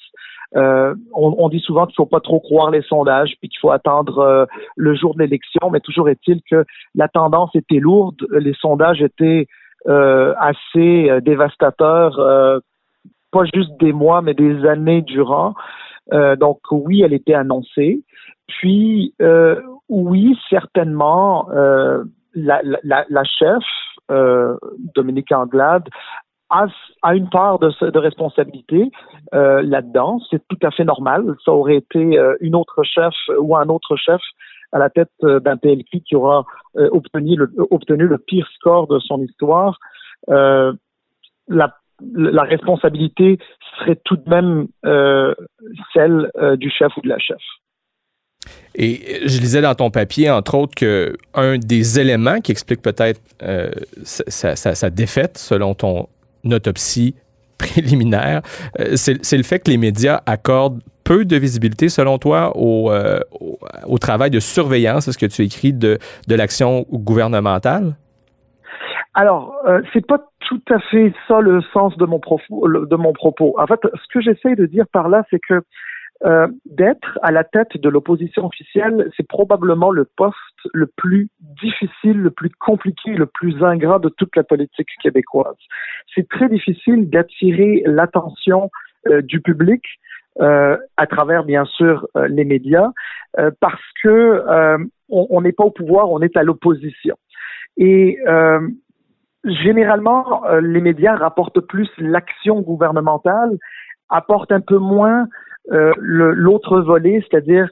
on, 0.56 1.50
dit 1.50 1.60
souvent 1.60 1.86
qu'il 1.86 1.94
ne 1.94 2.04
faut 2.04 2.10
pas 2.10 2.20
trop 2.20 2.40
croire 2.40 2.72
les 2.72 2.82
sondages, 2.84 3.36
puis 3.40 3.50
qu'il 3.50 3.60
faut 3.60 3.72
attendre 3.72 4.48
le 4.76 4.96
jour 4.96 5.14
de 5.16 5.20
l'élection, 5.20 5.70
mais 5.72 5.80
toujours 5.80 6.10
est-il 6.10 6.42
que 6.50 6.66
la 6.96 7.08
tendance 7.08 7.56
était 7.56 7.80
lourde, 7.80 8.28
les 8.32 8.54
sondages 8.54 9.02
étaient 9.02 9.48
assez 9.88 11.10
euh, 11.10 11.22
dévastateur, 11.22 12.20
euh, 12.20 12.60
pas 13.32 13.44
juste 13.54 13.72
des 13.80 13.94
mois, 13.94 14.22
mais 14.22 14.34
des 14.34 14.66
années 14.66 15.02
durant. 15.02 15.54
donc 16.12 16.60
oui, 16.72 17.04
elle 17.04 17.14
était 17.14 17.36
annoncée. 17.36 18.02
Puis 18.48 19.14
oui, 19.88 20.38
certainement, 20.50 21.48
la, 22.34 23.24
chef, 23.24 23.64
Dominique 24.96 25.32
Anglade, 25.32 25.88
a, 26.50 26.66
une 27.14 27.30
part 27.30 27.60
de, 27.60 28.00
responsabilité 28.00 28.92
euh, 29.36 29.62
là-dedans. 29.62 30.20
C'est 30.32 30.42
tout 30.48 30.58
à 30.64 30.72
fait 30.72 30.84
normal. 30.84 31.36
Ça 31.46 31.52
aurait 31.52 31.76
été 31.76 32.20
une 32.42 32.56
autre 32.56 32.82
chef 32.84 33.14
ou 33.38 33.56
un 33.56 33.70
autre 33.70 33.96
chef 33.96 34.22
à 34.72 34.80
la 34.80 34.90
tête 34.90 35.10
euh, 35.24 35.40
d'un 35.40 35.58
PLQ 35.58 36.02
qui 36.02 36.16
aura 36.16 36.46
euh, 36.78 36.90
obtenu, 36.92 37.36
le, 37.36 37.52
obtenu 37.72 38.06
le 38.06 38.18
pire 38.18 38.48
score 38.56 38.88
de 38.88 39.00
son 39.00 39.22
histoire. 39.24 39.80
Euh, 40.30 40.74
la, 41.48 41.74
responsabilité 42.44 43.40
serait 43.78 44.00
tout 44.06 44.16
de 44.16 44.30
même 44.30 44.68
celle 45.94 46.32
du 46.58 46.70
chef 46.70 46.96
ou 46.96 47.02
de 47.02 47.10
la 47.10 47.20
chef. 47.20 47.42
Et 48.74 49.20
je 49.28 49.42
lisais 49.42 49.62
dans 49.62 49.76
ton 49.76 49.92
papier, 49.92 50.30
entre 50.32 50.56
autres, 50.56 50.76
que 50.76 51.18
un 51.34 51.58
des 51.58 52.00
éléments 52.00 52.40
qui 52.40 52.54
explique 52.54 52.82
peut-être 52.82 53.20
sa, 54.04 54.90
défaite, 54.90 55.38
selon 55.38 55.74
ton 55.74 56.08
autopsie 56.46 57.16
préliminaire, 57.58 58.44
c'est 58.96 59.38
le 59.38 59.44
fait 59.44 59.60
que 59.60 59.72
les 59.72 59.78
médias 59.78 60.22
accordent 60.26 60.82
peu 61.10 61.26
de 61.26 61.36
visibilité, 61.38 61.90
selon 61.90 62.20
toi, 62.20 62.52
au, 62.56 62.92
euh, 62.92 63.20
au, 63.88 63.98
travail 63.98 64.30
de 64.30 64.40
surveillance, 64.40 65.08
est 65.08 65.12
ce 65.12 65.18
que 65.18 65.26
tu 65.26 65.42
écris, 65.42 65.74
de, 65.74 65.98
de 66.28 66.36
l'action 66.36 66.86
gouvernementale? 66.92 67.96
Alors, 69.16 69.56
euh, 69.68 69.82
c'est 69.92 70.06
pas 70.06 70.20
tout 70.48 70.62
à 70.70 70.80
fait 70.92 71.12
ça 71.28 71.40
le 71.42 71.62
sens 71.74 71.98
de 71.98 72.06
mon, 72.06 72.22
de 72.22 72.96
mon 72.96 73.12
propos. 73.14 73.56
En 73.60 73.66
fait, 73.66 73.80
ce 73.84 74.14
que 74.14 74.22
j'essaye 74.22 74.56
de 74.56 74.68
dire 74.68 74.86
par 74.94 75.10
là, 75.10 75.24
c'est 75.32 75.40
que 75.40 75.62
euh, 76.26 76.48
d'être 76.66 77.18
à 77.24 77.32
la 77.32 77.44
tête 77.44 77.76
de 77.76 77.90
l'opposition 77.90 78.46
officielle, 78.46 79.10
c'est 79.18 79.28
probablement 79.28 79.90
le 79.90 80.06
poste 80.06 80.36
le 80.74 80.86
plus 80.86 81.30
difficile, 81.40 82.18
le 82.18 82.30
plus 82.30 82.52
compliqué, 82.60 83.14
le 83.16 83.26
plus 83.26 83.64
ingrat 83.64 83.98
de 83.98 84.10
toute 84.10 84.36
la 84.36 84.44
politique 84.44 84.90
québécoise. 85.02 85.58
C'est 86.14 86.28
très 86.30 86.50
difficile 86.50 87.10
d'attirer 87.10 87.82
l'attention 87.86 88.70
euh, 89.08 89.22
du 89.22 89.42
public 89.42 89.82
euh, 90.42 90.78
à 90.96 91.06
travers 91.06 91.44
bien 91.44 91.66
sûr 91.66 92.08
euh, 92.16 92.30
les 92.30 92.46
médias, 92.46 92.92
euh, 93.38 93.52
parce 93.60 93.82
que 94.02 94.44
on 95.10 95.42
n'est 95.42 95.52
pas 95.52 95.66
au 95.66 95.72
pouvoir, 95.72 96.12
on 96.12 96.22
est 96.22 96.38
à 96.38 96.44
l'opposition. 96.44 97.16
Et 97.78 98.20
généralement, 99.44 100.44
les 100.62 100.82
médias 100.82 101.16
rapportent 101.16 101.62
plus 101.62 101.90
l'action 101.98 102.62
gouvernementale, 102.62 103.58
apportent 104.10 104.52
un 104.52 104.62
peu 104.62 104.78
moins 104.78 105.28
l'autre 105.72 106.80
volet, 106.82 107.24
c'est-à-dire 107.28 107.70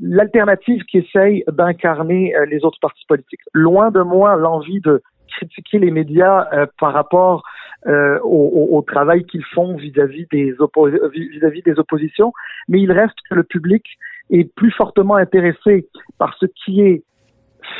l'alternative 0.00 0.84
qui 0.84 0.98
essaye 0.98 1.42
d'incarner 1.48 2.34
les 2.48 2.64
autres 2.64 2.78
partis 2.80 3.04
politiques. 3.08 3.42
Loin 3.52 3.90
de 3.90 4.02
moi 4.02 4.36
l'envie 4.36 4.80
de 4.80 5.02
critiquer 5.36 5.78
les 5.78 5.90
médias 5.90 6.48
par 6.78 6.92
rapport 6.92 7.44
euh, 7.86 8.18
au, 8.22 8.82
travail 8.86 9.26
qu'ils 9.26 9.44
font 9.54 9.76
vis-à-vis 9.76 10.26
des, 10.32 10.54
vis-à-vis 11.12 11.62
des 11.62 11.78
oppositions, 11.78 12.32
mais 12.66 12.80
il 12.80 12.90
reste 12.90 13.16
que 13.28 13.34
le 13.34 13.42
public 13.42 13.84
est 14.30 14.44
plus 14.54 14.70
fortement 14.70 15.16
intéressé 15.16 15.86
par 16.16 16.34
ce 16.40 16.46
qui 16.46 16.80
est 16.80 17.02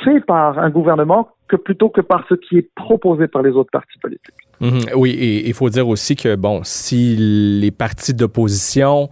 fait 0.04 0.20
par 0.20 0.58
un 0.58 0.68
gouvernement 0.68 1.30
que 1.48 1.56
plutôt 1.56 1.88
que 1.88 2.02
par 2.02 2.26
ce 2.28 2.34
qui 2.34 2.58
est 2.58 2.68
proposé 2.74 3.28
par 3.28 3.40
les 3.40 3.52
autres 3.52 3.70
partis 3.70 3.98
politiques. 3.98 4.34
Mhm. 4.60 4.80
oui, 4.94 5.12
et 5.12 5.48
il 5.48 5.54
faut 5.54 5.70
dire 5.70 5.88
aussi 5.88 6.16
que, 6.16 6.36
bon, 6.36 6.60
si 6.64 7.16
les 7.16 7.70
partis 7.70 8.12
d'opposition 8.12 9.08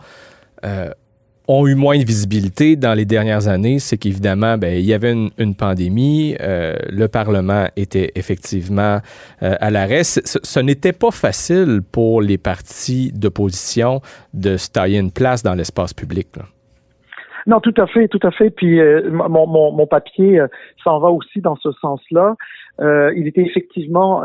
euh, 0.66 0.90
ont 1.48 1.66
eu 1.66 1.74
moins 1.74 1.98
de 1.98 2.04
visibilité 2.04 2.76
dans 2.76 2.94
les 2.94 3.04
dernières 3.04 3.48
années, 3.48 3.78
c'est 3.78 3.98
qu'évidemment, 3.98 4.58
ben, 4.58 4.74
il 4.74 4.84
y 4.84 4.94
avait 4.94 5.12
une, 5.12 5.54
pandémie, 5.54 6.36
euh, 6.40 6.74
le 6.90 7.08
Parlement 7.08 7.66
était 7.76 8.12
effectivement 8.14 8.98
euh, 9.42 9.54
à 9.60 9.70
l'arrêt. 9.70 10.04
Ce, 10.04 10.60
n'était 10.60 10.92
pas 10.92 11.10
facile 11.10 11.80
pour 11.90 12.22
les 12.22 12.38
partis 12.38 13.12
d'opposition 13.12 14.00
de 14.34 14.56
se 14.56 14.70
tailler 14.70 14.98
une 14.98 15.12
place 15.12 15.42
dans 15.42 15.54
l'espace 15.54 15.92
public. 15.92 16.28
Non, 17.46 17.60
tout 17.60 17.74
à 17.76 17.88
fait, 17.88 18.06
tout 18.06 18.20
à 18.22 18.30
fait. 18.30 18.50
Puis 18.50 18.78
euh, 18.78 19.10
mon, 19.10 19.46
mon, 19.46 19.72
mon, 19.72 19.86
papier 19.86 20.40
s'en 20.84 21.00
va 21.00 21.10
aussi 21.10 21.40
dans 21.40 21.56
ce 21.56 21.72
sens-là. 21.72 22.36
il 22.80 23.26
était 23.26 23.42
effectivement 23.42 24.22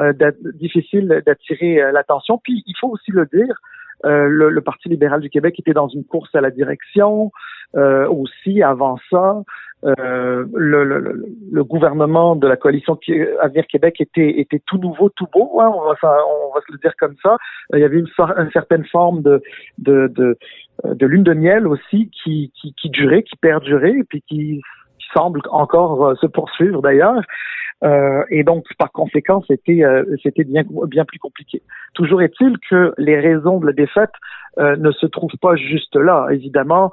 difficile 0.54 1.24
d'attirer 1.26 1.92
l'attention. 1.92 2.40
Puis 2.44 2.64
il 2.68 2.76
faut 2.80 2.90
aussi 2.90 3.12
le 3.12 3.28
dire, 3.34 3.60
euh, 4.06 4.28
le, 4.28 4.50
le, 4.50 4.62
Parti 4.62 4.90
libéral 4.90 5.22
du 5.22 5.30
Québec 5.30 5.60
était 5.60 5.74
dans 5.74 5.88
une 5.88 6.04
course 6.04 6.34
à 6.36 6.42
la 6.42 6.52
direction. 6.52 7.32
Euh, 7.76 8.08
aussi, 8.08 8.64
avant 8.64 8.98
ça, 9.10 9.44
euh, 9.86 10.46
le, 10.54 10.84
le, 10.86 11.26
le, 11.52 11.64
gouvernement 11.64 12.36
de 12.36 12.48
la 12.48 12.56
coalition 12.56 12.98
Avenir 13.42 13.68
Québec 13.68 14.00
était, 14.00 14.40
était 14.40 14.62
tout 14.66 14.78
nouveau, 14.78 15.10
tout 15.10 15.28
beau. 15.34 15.60
Hein, 15.60 15.70
on, 15.74 15.82
va, 15.82 15.96
on 16.02 16.54
va 16.54 16.62
se 16.66 16.72
le 16.72 16.78
dire 16.78 16.94
comme 16.98 17.16
ça. 17.22 17.38
Il 17.74 17.80
y 17.80 17.84
avait 17.84 18.00
une, 18.00 18.08
une 18.18 18.52
certaine 18.52 18.86
forme 18.86 19.22
de, 19.22 19.42
de, 19.80 20.08
de, 20.08 20.38
de, 20.86 21.06
lune 21.06 21.24
de 21.24 21.34
miel 21.34 21.68
aussi 21.68 22.10
qui, 22.24 22.52
qui, 22.60 22.74
qui 22.74 22.90
durait, 22.90 23.24
qui 23.24 23.36
perdurait, 23.36 24.00
et 24.00 24.04
puis 24.04 24.24
qui 24.28 24.62
semble 25.14 25.42
encore 25.52 26.18
se 26.20 26.28
poursuivre 26.28 26.82
d'ailleurs. 26.82 27.22
Euh, 27.84 28.24
et 28.30 28.44
donc, 28.44 28.66
par 28.80 28.92
conséquent, 28.92 29.44
c'était 29.48 29.84
euh, 29.84 30.04
c'était 30.24 30.44
bien 30.44 30.64
bien 30.88 31.06
plus 31.06 31.20
compliqué. 31.20 31.62
Toujours 31.94 32.22
est-il 32.22 32.58
que 32.70 32.94
les 32.98 33.20
raisons 33.20 33.60
de 33.60 33.68
la 33.68 33.74
défaite 33.74 34.12
euh, 34.58 34.76
ne 34.78 34.92
se 34.92 35.06
trouvent 35.06 35.38
pas 35.40 35.56
juste 35.56 35.96
là, 35.96 36.28
évidemment. 36.32 36.92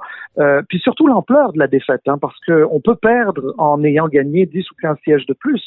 puis 0.69 0.79
surtout 0.79 1.07
l'ampleur 1.07 1.53
de 1.53 1.59
la 1.59 1.67
défaite, 1.67 2.01
hein, 2.07 2.17
parce 2.19 2.37
qu'on 2.45 2.79
peut 2.81 2.95
perdre 2.95 3.55
en 3.57 3.83
ayant 3.83 4.07
gagné 4.07 4.45
10 4.45 4.69
ou 4.71 4.75
15 4.81 4.97
sièges 5.03 5.25
de 5.25 5.33
plus, 5.33 5.63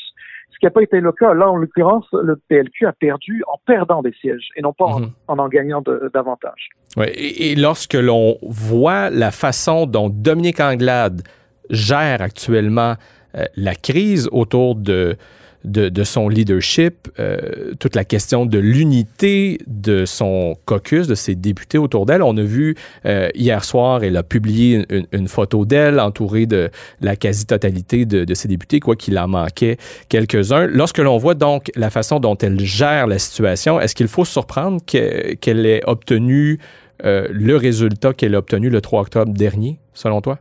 ce 0.52 0.58
qui 0.60 0.66
n'a 0.66 0.70
pas 0.70 0.82
été 0.82 1.00
le 1.00 1.10
cas. 1.10 1.34
Là, 1.34 1.50
en 1.50 1.56
l'occurrence, 1.56 2.06
le 2.12 2.40
PLQ 2.48 2.86
a 2.86 2.92
perdu 2.92 3.42
en 3.48 3.58
perdant 3.66 4.02
des 4.02 4.12
sièges 4.20 4.48
et 4.54 4.62
non 4.62 4.72
pas 4.72 4.84
en, 4.84 5.00
mhm. 5.00 5.10
en, 5.26 5.48
gagnant 5.48 5.82
davantage. 6.14 6.68
Ouais, 6.96 7.10
et, 7.10 7.50
et 7.50 7.54
lorsque 7.56 7.94
l'on 7.94 8.38
voit 8.42 9.10
la 9.10 9.32
façon 9.32 9.86
dont 9.86 10.08
Dominique 10.08 10.60
Anglade 10.60 11.22
gère 11.70 12.22
actuellement 12.22 12.94
euh, 13.36 13.44
la 13.56 13.74
crise 13.74 14.28
autour 14.32 14.74
de, 14.74 15.16
de, 15.64 16.04
son 16.04 16.28
leadership, 16.28 17.08
euh, 17.18 17.72
toute 17.78 17.94
la 17.94 18.04
question 18.04 18.46
de 18.46 18.58
l'unité 18.58 19.58
de 19.66 20.06
son 20.06 20.56
caucus, 20.64 21.06
de 21.06 21.14
ses 21.14 21.34
députés 21.34 21.76
autour 21.76 22.06
d'elle. 22.06 22.22
On 22.22 22.36
a 22.38 22.42
vu 22.42 22.74
euh, 23.04 23.28
hier 23.34 23.64
soir, 23.64 24.02
elle 24.02 24.16
a 24.16 24.22
publié 24.22 24.86
une, 25.12 25.28
photo 25.28 25.66
d'elle 25.66 26.00
entourée 26.00 26.46
de 26.46 26.70
la 27.02 27.16
quasi-totalité 27.16 28.06
de, 28.06 28.34
ses 28.34 28.48
députés, 28.48 28.80
quoi 28.80 28.96
qu'il 28.96 29.18
en 29.18 29.28
manquait 29.28 29.76
quelques-uns. 30.08 30.66
Lorsque 30.66 30.98
l'on 30.98 31.18
voit 31.18 31.34
donc 31.34 31.70
la 31.76 31.90
façon 31.90 32.20
dont 32.20 32.36
elle 32.38 32.60
gère 32.60 33.06
la 33.06 33.18
situation, 33.18 33.78
est-ce 33.78 33.94
qu'il 33.94 34.08
faut 34.08 34.24
surprendre 34.24 34.80
qu'elle 34.86 35.66
ait 35.66 35.82
obtenu 35.86 36.58
le 37.04 37.56
résultat 37.56 38.14
qu'elle 38.14 38.34
a 38.34 38.38
obtenu 38.38 38.70
le 38.70 38.80
3 38.80 39.02
octobre 39.02 39.32
dernier, 39.32 39.78
selon 39.92 40.20
toi? 40.20 40.38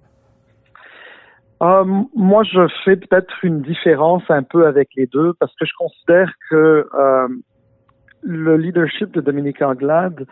Euh, 1.62 1.84
moi, 2.15 2.43
je 2.43 2.67
fais 2.86 2.96
peut-être 2.96 3.34
une 3.43 3.62
différence 3.62 4.24
un 4.30 4.43
peu 4.43 4.67
avec 4.67 4.89
les 4.96 5.08
deux 5.08 5.34
parce 5.39 5.54
que 5.56 5.65
je 5.65 5.74
considère 5.78 6.32
que 6.50 6.88
euh, 6.93 7.28
le 8.22 8.58
leadership 8.58 9.12
de 9.12 9.22
Dominique 9.22 9.62
Anglade 9.62 10.26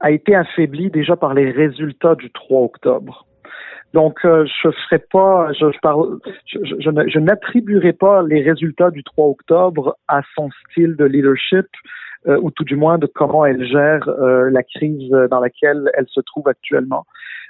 a 0.00 0.10
été 0.10 0.34
affaibli 0.34 0.90
déjà 0.90 1.16
par 1.16 1.32
les 1.32 1.50
résultats 1.50 2.16
du 2.16 2.30
3 2.30 2.62
octobre. 2.62 3.26
Donc, 3.94 4.24
euh, 4.24 4.46
je 4.46 4.70
ferai 4.70 4.98
pas, 4.98 5.52
je, 5.52 5.66
parle, 5.80 6.18
je, 6.46 7.18
n'attribuerai 7.18 7.92
pas 7.92 8.22
les 8.22 8.42
résultats 8.42 8.90
du 8.90 9.02
3 9.04 9.28
octobre 9.28 9.96
à 10.08 10.22
son 10.34 10.50
style 10.50 10.96
de 10.96 11.04
leadership 11.04 11.66
euh, 12.28 12.38
ou 12.40 12.50
tout 12.50 12.64
du 12.64 12.76
moins 12.76 12.98
de 12.98 13.06
comment 13.06 13.44
elle 13.44 13.64
gère 13.66 14.08
euh, 14.08 14.50
la 14.50 14.62
crise 14.62 15.10
dans 15.30 15.40
laquelle 15.40 15.90
elle 15.94 16.06
se 16.08 16.20
trouve 16.20 16.48
actuellement. 16.48 17.04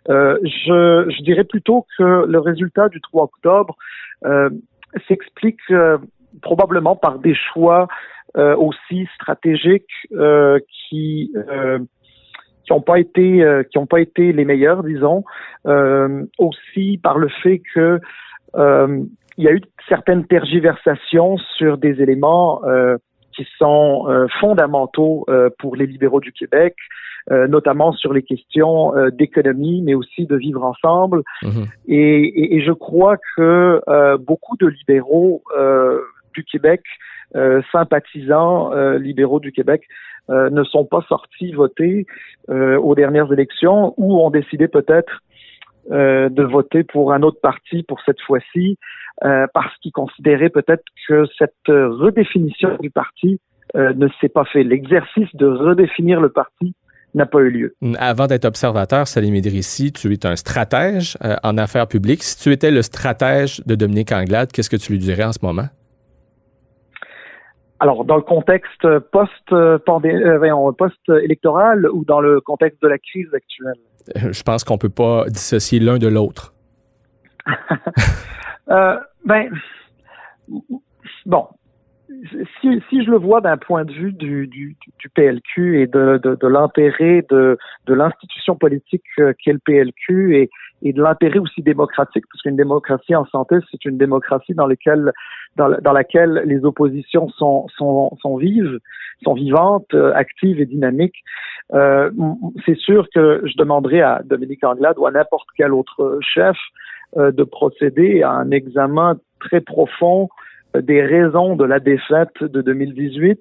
Euh, 0.09 0.39
je, 0.43 1.07
je, 1.17 1.23
dirais 1.23 1.45
plutôt 1.45 1.87
que 1.97 2.27
le 2.27 2.39
résultat 2.41 2.89
du 2.89 3.01
3 3.01 3.25
octobre 3.25 3.77
euh, 4.25 4.51
s'explique 5.07 5.61
euh, 5.71 5.99
probablement 6.43 6.97
par 6.97 7.19
des 7.19 7.35
choix 7.35 7.87
euh, 8.37 8.57
aussi 8.57 9.07
stratégiques 9.15 9.91
qui 10.11 11.33
qui 12.65 12.73
n'ont 12.73 12.81
pas 12.81 12.99
été 12.99 13.45
qui 13.71 13.79
ont 13.79 13.87
pas 13.87 14.01
été 14.01 14.33
les 14.33 14.45
meilleurs, 14.45 14.83
disons. 14.83 15.25
aussi 16.39 16.99
par 17.03 17.19
le 17.19 17.29
fait 17.43 17.61
que 17.75 18.01
il 19.39 19.45
y 19.45 19.49
a 19.49 19.53
eu 19.53 19.61
certaines 19.89 20.27
tergiversations 20.27 21.37
sur 21.57 21.79
des 21.79 22.03
éléments 22.03 22.61
qui 23.35 23.47
sont 23.59 24.07
fondamentaux 24.41 25.27
pour 25.59 25.77
les 25.77 25.87
libéraux 25.87 26.21
du 26.21 26.33
Québec. 26.33 26.77
Euh, 27.31 27.47
notamment 27.47 27.93
sur 27.93 28.13
les 28.13 28.25
questions 28.25 28.97
euh, 28.97 29.11
d'économie, 29.11 29.81
mais 29.83 29.95
aussi 29.95 30.27
de 30.27 30.35
vivre 30.35 30.65
ensemble. 30.65 31.23
Mhm. 31.45 31.67
Et, 31.87 32.57
et, 32.57 32.63
je 32.65 32.73
crois 32.73 33.17
que 33.37 33.81
euh, 33.87 34.19
beaucoup 34.19 34.57
de 34.57 34.67
libéraux 34.67 35.43
du 36.35 36.45
Québec, 36.45 36.83
sympathisants 37.71 38.73
libéraux 38.97 39.41
du 39.41 39.53
Québec, 39.53 39.83
ne 40.29 40.65
sont 40.65 40.85
pas 40.85 41.03
sortis 41.09 41.53
voter 41.53 42.07
aux 42.49 42.95
dernières 42.95 43.33
élections 43.33 43.95
ou 43.97 44.21
ont 44.23 44.31
décidé 44.31 44.69
peut-être 44.69 45.23
de 45.91 46.43
voter 46.43 46.85
pour 46.85 47.13
un 47.13 47.23
autre 47.23 47.41
parti 47.41 47.83
pour 47.83 48.01
cette 48.07 48.21
fois-ci, 48.21 48.79
parce 49.21 49.77
qu'ils 49.81 49.93
considéraient 49.93 50.49
peut-être 50.49 50.85
que 51.09 51.25
cette 51.39 51.55
redéfinition 51.67 52.77
du 52.81 52.91
parti 52.91 53.41
ne 53.75 54.09
s'est 54.21 54.29
pas 54.29 54.45
fait. 54.45 54.65
L'exercice 54.65 55.29
de 55.35 55.47
redéfinir 55.47 56.21
le 56.21 56.29
parti 56.29 56.75
n'a 57.15 57.27
pas 57.27 57.41
eu 57.41 57.51
lieu. 57.51 57.75
Avant 57.99 58.27
d'être 58.27 58.45
observateur, 58.45 59.07
Salim 59.07 59.35
Idrissi, 59.35 59.93
tu 59.93 60.13
es 60.13 60.27
un 60.27 60.37
stratège 60.37 61.17
euh, 61.23 61.37
en 61.43 61.59
affaires 61.59 61.87
publiques. 61.87 62.23
Si 62.23 62.39
tu 62.39 62.53
étais 62.53 62.71
le 62.71 62.83
stratège 62.83 63.63
de 63.67 63.75
Dominique 63.75 64.13
Anglade, 64.13 64.51
qu'est-ce 64.53 64.71
que 64.71 64.77
tu 64.77 64.93
lui 64.93 64.99
dirais 64.99 65.25
en 65.25 65.33
ce 65.33 65.39
moment? 65.43 65.69
Alors, 67.83 68.05
dans 68.05 68.15
le 68.15 68.23
contexte 68.23 68.87
post-électoral 69.11 71.89
ou 71.93 72.05
dans 72.05 72.21
le 72.21 72.41
contexte 72.41 72.81
de 72.81 72.87
la 72.87 72.99
crise 72.99 73.27
actuelle? 73.35 73.75
Je 74.31 74.43
pense 74.45 74.63
qu'on 74.63 74.79
peut 74.79 74.89
pas 74.89 75.25
dissocier 75.29 75.81
l'un 75.81 75.99
de 75.99 76.07
l'autre. 76.07 76.55
euh, 78.71 79.01
ben, 79.25 79.51
bon, 81.27 81.49
si, 82.61 82.83
si 82.89 83.05
je 83.05 83.11
le 83.11 83.19
vois 83.19 83.41
d'un 83.41 83.57
point 83.57 83.85
de 83.85 83.93
vue 83.93 84.13
du, 84.13 84.47
du, 84.47 84.77
du 84.99 85.09
PLQ 85.11 85.81
et 85.81 85.87
de, 85.87 86.21
de, 86.23 86.35
de 86.35 86.47
l'intérêt 86.47 87.25
de, 87.31 87.59
de 87.87 87.95
l'institution 87.95 88.57
politique 88.57 89.05
qu'est 89.17 89.53
le 89.53 89.59
PLQ 89.59 90.37
et, 90.37 90.51
et 90.83 90.93
de 90.93 91.03
l'intérêt 91.03 91.39
aussi 91.39 91.63
démocratique, 91.63 92.25
parce 92.31 92.43
qu'une 92.43 92.57
démocratie 92.57 93.15
en 93.15 93.25
santé, 93.27 93.57
c'est 93.71 93.85
une 93.85 93.99
démocratie 93.99 94.55
dans 94.55 94.67
laquelle, 94.67 95.13
dans, 95.57 95.69
laquelle 95.69 96.43
les 96.47 96.65
oppositions 96.65 97.29
sont, 97.31 97.67
sont, 97.77 98.17
sont 98.21 98.37
vives, 98.37 98.79
sont 99.23 99.35
vivantes, 99.35 99.95
euh, 99.95 100.13
actives 100.15 100.61
et 100.61 100.67
dynamiques. 100.67 101.23
Euh, 101.73 102.11
c'est 102.67 102.77
sûr 102.77 103.07
que 103.15 103.43
je 103.45 103.57
demanderai 103.57 104.03
à 104.03 104.23
Dominique 104.25 104.65
Anglade 104.65 104.99
ou 104.99 105.07
à 105.07 105.13
n'importe 105.13 105.47
quel 105.57 105.73
autre 105.73 106.19
chef 106.21 106.57
euh, 107.17 107.31
de 107.31 107.45
procéder 107.45 108.23
à 108.23 108.33
un 108.33 108.51
examen 108.51 109.17
très 109.41 109.61
profond 109.61 110.29
des 110.75 111.03
raisons 111.03 111.57
de 111.57 111.65
la 111.65 111.81
défaite 111.81 112.43
de 112.43 112.63
2018 112.63 113.39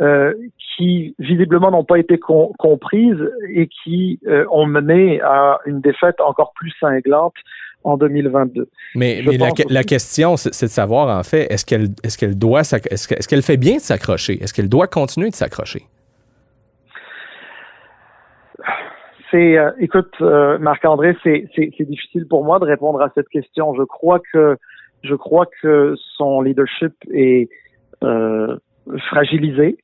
euh, 0.00 0.32
qui 0.76 1.16
visiblement 1.18 1.72
n'ont 1.72 1.82
pas 1.82 1.98
été 1.98 2.18
comprises 2.18 3.18
et 3.52 3.66
qui 3.66 4.20
euh, 4.28 4.44
ont 4.52 4.64
mené 4.64 5.20
à 5.22 5.58
une 5.66 5.80
défaite 5.80 6.20
encore 6.20 6.52
plus 6.54 6.72
cinglante 6.78 7.34
en 7.82 7.96
2022. 7.96 8.68
Mais, 8.94 9.20
mais 9.26 9.38
la, 9.38 9.48
la, 9.68 9.82
question, 9.82 10.36
c'est 10.36 10.66
de 10.66 10.70
savoir 10.70 11.18
en 11.18 11.24
fait, 11.24 11.52
est-ce 11.52 11.66
qu'elle 11.66 11.88
est 12.04 12.16
qu'elle 12.16 12.38
doit 12.38 12.60
est-ce 12.60 13.26
qu'elle 13.26 13.42
fait 13.42 13.56
bien 13.56 13.76
de 13.76 13.80
s'accrocher? 13.80 14.40
Est-ce 14.40 14.54
qu'elle 14.54 14.68
doit 14.68 14.86
continuer 14.86 15.30
de 15.30 15.34
s'accrocher? 15.34 15.82
C'est, 19.32 19.58
euh, 19.58 19.72
écoute, 19.80 20.14
Marc-André, 20.20 21.16
c'est 21.24 21.50
difficile 21.80 22.28
pour 22.28 22.44
moi 22.44 22.60
de 22.60 22.64
répondre 22.66 23.02
à 23.02 23.10
cette 23.16 23.28
question. 23.30 23.74
Je 23.74 23.82
crois 23.82 24.20
que 24.32 24.56
je 25.02 25.14
crois 25.14 25.46
que 25.62 25.94
son 26.16 26.42
leadership 26.42 26.92
est 27.12 27.48
euh, 28.02 28.56
fragilisé. 29.08 29.78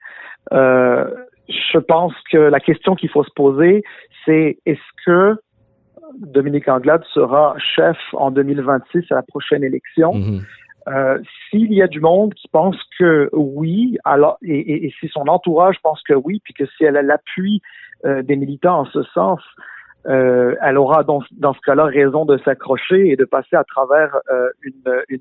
Euh, 0.53 1.09
je 1.49 1.79
pense 1.79 2.13
que 2.31 2.39
la 2.39 2.61
question 2.61 2.95
qu'il 2.95 3.11
faut 3.11 3.25
se 3.25 3.33
poser, 3.35 3.83
c'est 4.25 4.59
est-ce 4.67 5.05
que 5.05 5.37
Dominique 6.19 6.69
Anglade 6.69 7.05
sera 7.13 7.55
chef 7.59 7.99
en 8.13 8.31
2026 8.31 9.05
à 9.11 9.17
la 9.17 9.23
prochaine 9.23 9.65
élection? 9.65 10.13
Mm-hmm. 10.13 10.41
Euh, 10.89 11.19
s'il 11.49 11.73
y 11.73 11.83
a 11.83 11.87
du 11.87 12.01
monde 12.01 12.35
qui 12.35 12.47
pense 12.49 12.77
que 12.99 13.31
oui, 13.33 13.97
alors 14.05 14.37
et, 14.43 14.87
et, 14.87 14.95
si 15.01 15.09
son 15.09 15.29
entourage 15.29 15.77
pense 15.83 16.03
que 16.03 16.13
oui, 16.13 16.41
puis 16.45 16.53
que 16.53 16.67
si 16.77 16.85
elle 16.85 16.99
a 16.99 17.03
l'appui 17.03 17.63
euh, 18.05 18.23
des 18.23 18.37
militants 18.37 18.81
en 18.81 18.85
ce 18.85 19.03
sens, 19.03 19.41
euh, 20.07 20.55
elle 20.63 20.77
aura 20.77 21.03
dans, 21.03 21.23
dans 21.33 21.55
ce 21.55 21.61
cas-là 21.61 21.85
raison 21.85 22.25
de 22.25 22.39
s'accrocher 22.39 23.09
et 23.09 23.17
de 23.17 23.25
passer 23.25 23.57
à 23.57 23.65
travers 23.65 24.17
euh, 24.31 24.49
une, 24.63 25.03
une, 25.09 25.21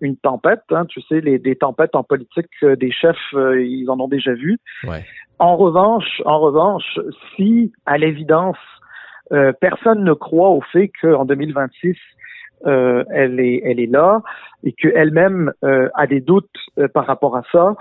une, 0.00 0.16
tempête. 0.16 0.62
Hein. 0.70 0.86
Tu 0.86 1.02
sais, 1.02 1.20
les, 1.20 1.38
des 1.38 1.56
tempêtes 1.56 1.94
en 1.94 2.02
politique, 2.02 2.48
euh, 2.62 2.76
des 2.76 2.90
chefs, 2.90 3.16
euh, 3.34 3.62
ils 3.62 3.90
en 3.90 4.00
ont 4.00 4.08
déjà 4.08 4.32
vu. 4.32 4.58
Ouais. 4.84 5.04
En 5.38 5.56
revanche, 5.56 6.22
en 6.24 6.38
revanche, 6.40 6.98
si 7.36 7.72
à 7.86 7.98
l'évidence 7.98 8.58
personne 9.60 10.04
ne 10.04 10.12
croit 10.12 10.50
au 10.50 10.60
fait 10.60 10.92
qu'en 11.00 11.24
2026 11.24 11.96
euh, 12.66 13.02
elle 13.10 13.40
est 13.40 13.60
elle 13.64 13.80
est 13.80 13.90
là 13.90 14.22
et 14.62 14.72
qu'elle-même 14.72 15.52
euh, 15.64 15.88
a 15.94 16.06
des 16.06 16.20
doutes 16.20 16.46
euh, 16.78 16.86
par 16.86 17.06
rapport 17.06 17.36
à 17.36 17.42
ça, 17.50 17.74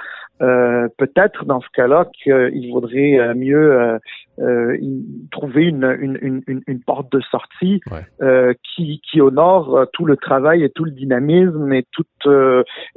peut-être 0.98 1.46
dans 1.46 1.62
ce 1.62 1.68
cas-là 1.74 2.06
qu'il 2.24 2.72
vaudrait 2.72 3.34
mieux 3.36 4.00
trouver 5.32 5.66
une, 5.66 5.96
une, 6.00 6.42
une, 6.48 6.62
une, 6.66 6.80
porte 6.82 7.12
de 7.12 7.22
sortie 7.30 7.80
qui, 8.76 9.02
qui 9.02 9.22
honore 9.22 9.86
tout 9.94 10.06
le 10.06 10.18
travail 10.18 10.64
et 10.64 10.70
tout 10.70 10.84
le 10.84 10.92
dynamisme 10.92 11.72
et 11.74 11.86
tout 11.92 12.06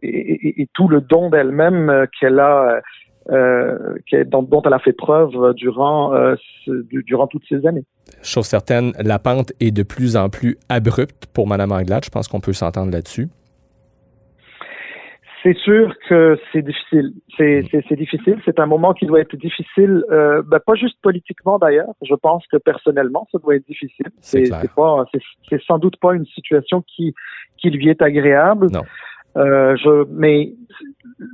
et, 0.02 0.62
et, 0.62 0.68
tout 0.72 0.88
le 0.88 1.00
don 1.02 1.28
d'elle-même 1.28 2.06
qu'elle 2.18 2.40
a 2.40 2.80
euh, 3.30 3.96
dont, 4.26 4.42
dont, 4.42 4.60
elle 4.66 4.74
a 4.74 4.78
fait 4.78 4.92
preuve 4.92 5.54
durant, 5.54 6.14
euh, 6.14 6.34
durant 6.66 7.26
toutes 7.26 7.44
ces 7.48 7.66
années. 7.66 7.84
Chose 8.22 8.44
certaine, 8.44 8.92
la 8.98 9.18
pente 9.18 9.52
est 9.60 9.70
de 9.70 9.82
plus 9.82 10.16
en 10.16 10.28
plus 10.28 10.58
abrupte 10.68 11.26
pour 11.32 11.46
Mme 11.46 11.72
Anglade. 11.72 12.04
Je 12.04 12.10
pense 12.10 12.28
qu'on 12.28 12.40
peut 12.40 12.52
s'entendre 12.52 12.92
là-dessus. 12.92 13.28
C'est 15.44 15.56
sûr 15.58 15.94
que 16.08 16.38
c'est 16.52 16.62
difficile. 16.62 17.12
C'est 17.36 17.62
mm. 17.72 17.96
difficile. 17.96 18.40
C'est 18.46 18.58
un 18.58 18.66
moment 18.66 18.94
qui 18.94 19.04
doit 19.04 19.20
être 19.20 19.36
difficile, 19.36 20.02
euh, 20.10 20.42
ben, 20.46 20.58
pas 20.58 20.74
juste 20.74 20.96
politiquement 21.02 21.58
d'ailleurs. 21.58 21.92
Je 22.02 22.14
pense 22.14 22.46
que 22.46 22.56
personnellement, 22.56 23.28
ça 23.30 23.38
doit 23.38 23.54
être 23.56 23.66
difficile. 23.66 24.06
C'est 24.20 24.50
pas, 24.74 25.04
c'est 25.50 25.62
sans 25.62 25.78
doute 25.78 25.98
pas 26.00 26.14
une 26.14 26.26
situation 26.26 26.82
qui 26.82 27.14
qui 27.58 27.70
lui 27.70 27.90
est 27.90 28.00
agréable. 28.00 28.68
Non. 28.72 28.82
Euh, 29.36 29.76
je, 29.76 30.06
mais 30.10 30.54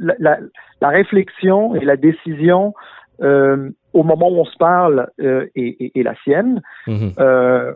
la, 0.00 0.14
la, 0.18 0.38
la, 0.80 0.88
réflexion 0.88 1.74
et 1.74 1.84
la 1.84 1.96
décision 1.96 2.74
euh, 3.22 3.70
au 3.92 4.02
moment 4.02 4.28
où 4.30 4.40
on 4.40 4.44
se 4.44 4.56
parle 4.56 5.08
euh, 5.20 5.46
est, 5.54 5.92
est, 5.94 6.02
la 6.02 6.14
sienne. 6.24 6.62
Euh, 6.88 7.74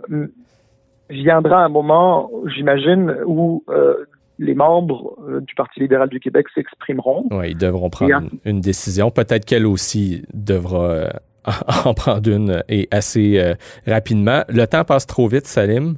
viendra 1.11 1.65
un 1.65 1.69
moment, 1.69 2.31
j'imagine, 2.47 3.15
où 3.27 3.63
euh, 3.69 4.07
les 4.39 4.55
membres 4.55 5.17
euh, 5.29 5.41
du 5.41 5.55
Parti 5.55 5.81
libéral 5.81 6.09
du 6.09 6.21
Québec 6.21 6.47
s'exprimeront. 6.55 7.27
Oui, 7.31 7.51
ils 7.51 7.59
devront 7.59 7.91
prendre 7.91 8.29
une, 8.45 8.61
décision. 8.61 9.11
Peut-être 9.11 9.45
qu'elle 9.45 9.67
aussi 9.67 10.23
devra 10.33 11.09
en 11.85 11.95
prendre 11.95 12.31
une 12.31 12.63
et 12.69 12.89
assez 12.91 13.55
rapidement. 13.87 14.43
Le 14.49 14.67
temps 14.67 14.85
passe 14.85 15.07
trop 15.07 15.29
vite, 15.29 15.47
Salim. 15.47 15.97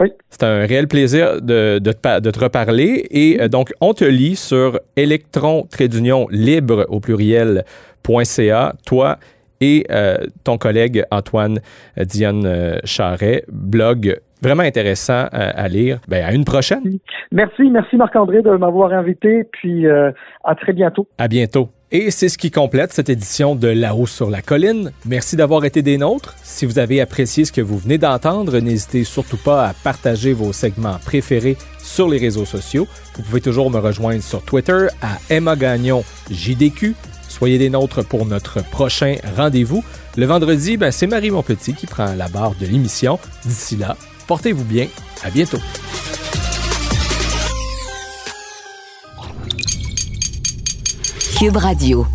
Oui. 0.00 0.12
C'est 0.28 0.42
un 0.42 0.66
réel 0.66 0.88
plaisir 0.88 1.40
de, 1.40 1.78
de, 1.78 1.92
te, 1.92 2.20
de 2.20 2.30
te 2.30 2.38
reparler. 2.38 3.06
Et 3.10 3.40
euh, 3.40 3.48
donc, 3.48 3.72
on 3.80 3.94
te 3.94 4.04
lit 4.04 4.36
sur 4.36 4.78
électron 4.96 5.66
d'union 5.78 6.26
libre 6.30 6.86
au 6.88 7.00
pluriel.ca, 7.00 8.74
toi 8.84 9.18
et 9.62 9.86
euh, 9.90 10.18
ton 10.44 10.58
collègue 10.58 11.04
Antoine 11.10 11.60
euh, 11.98 12.04
Dionne 12.04 12.78
Charret, 12.84 13.44
blog 13.50 14.20
vraiment 14.42 14.62
intéressant 14.62 15.26
à 15.32 15.68
lire. 15.68 15.98
Ben, 16.08 16.24
à 16.24 16.32
une 16.32 16.44
prochaine. 16.44 16.98
Merci, 17.32 17.70
merci 17.70 17.96
Marc-André 17.96 18.42
de 18.42 18.50
m'avoir 18.50 18.92
invité, 18.92 19.44
puis 19.52 19.86
à 19.88 20.54
très 20.54 20.72
bientôt. 20.72 21.08
À 21.18 21.28
bientôt. 21.28 21.70
Et 21.92 22.10
c'est 22.10 22.28
ce 22.28 22.36
qui 22.36 22.50
complète 22.50 22.92
cette 22.92 23.08
édition 23.08 23.54
de 23.54 23.68
La-haut 23.68 24.06
sur 24.06 24.28
la 24.28 24.42
colline. 24.42 24.90
Merci 25.06 25.36
d'avoir 25.36 25.64
été 25.64 25.82
des 25.82 25.98
nôtres. 25.98 26.34
Si 26.42 26.66
vous 26.66 26.80
avez 26.80 27.00
apprécié 27.00 27.44
ce 27.44 27.52
que 27.52 27.60
vous 27.60 27.78
venez 27.78 27.96
d'entendre, 27.96 28.58
n'hésitez 28.58 29.04
surtout 29.04 29.36
pas 29.36 29.68
à 29.68 29.72
partager 29.72 30.32
vos 30.32 30.52
segments 30.52 30.98
préférés 31.04 31.56
sur 31.78 32.08
les 32.08 32.18
réseaux 32.18 32.44
sociaux. 32.44 32.88
Vous 33.14 33.22
pouvez 33.22 33.40
toujours 33.40 33.70
me 33.70 33.78
rejoindre 33.78 34.20
sur 34.20 34.42
Twitter 34.44 34.88
à 35.00 35.18
Emma 35.30 35.54
Gagnon 35.54 36.02
JDQ. 36.28 36.96
Soyez 37.28 37.58
des 37.58 37.70
nôtres 37.70 38.04
pour 38.04 38.26
notre 38.26 38.68
prochain 38.68 39.14
rendez-vous. 39.36 39.84
Le 40.16 40.26
vendredi, 40.26 40.76
ben, 40.76 40.90
c'est 40.90 41.06
Marie 41.06 41.30
Montpetit 41.30 41.74
qui 41.74 41.86
prend 41.86 42.14
la 42.14 42.26
barre 42.26 42.56
de 42.60 42.66
l'émission. 42.66 43.20
D'ici 43.44 43.76
là, 43.76 43.96
portez-vous 44.26 44.64
bien. 44.64 44.88
À 45.22 45.30
bientôt. 45.30 45.58
Cube 51.38 51.56
Radio. 51.56 52.06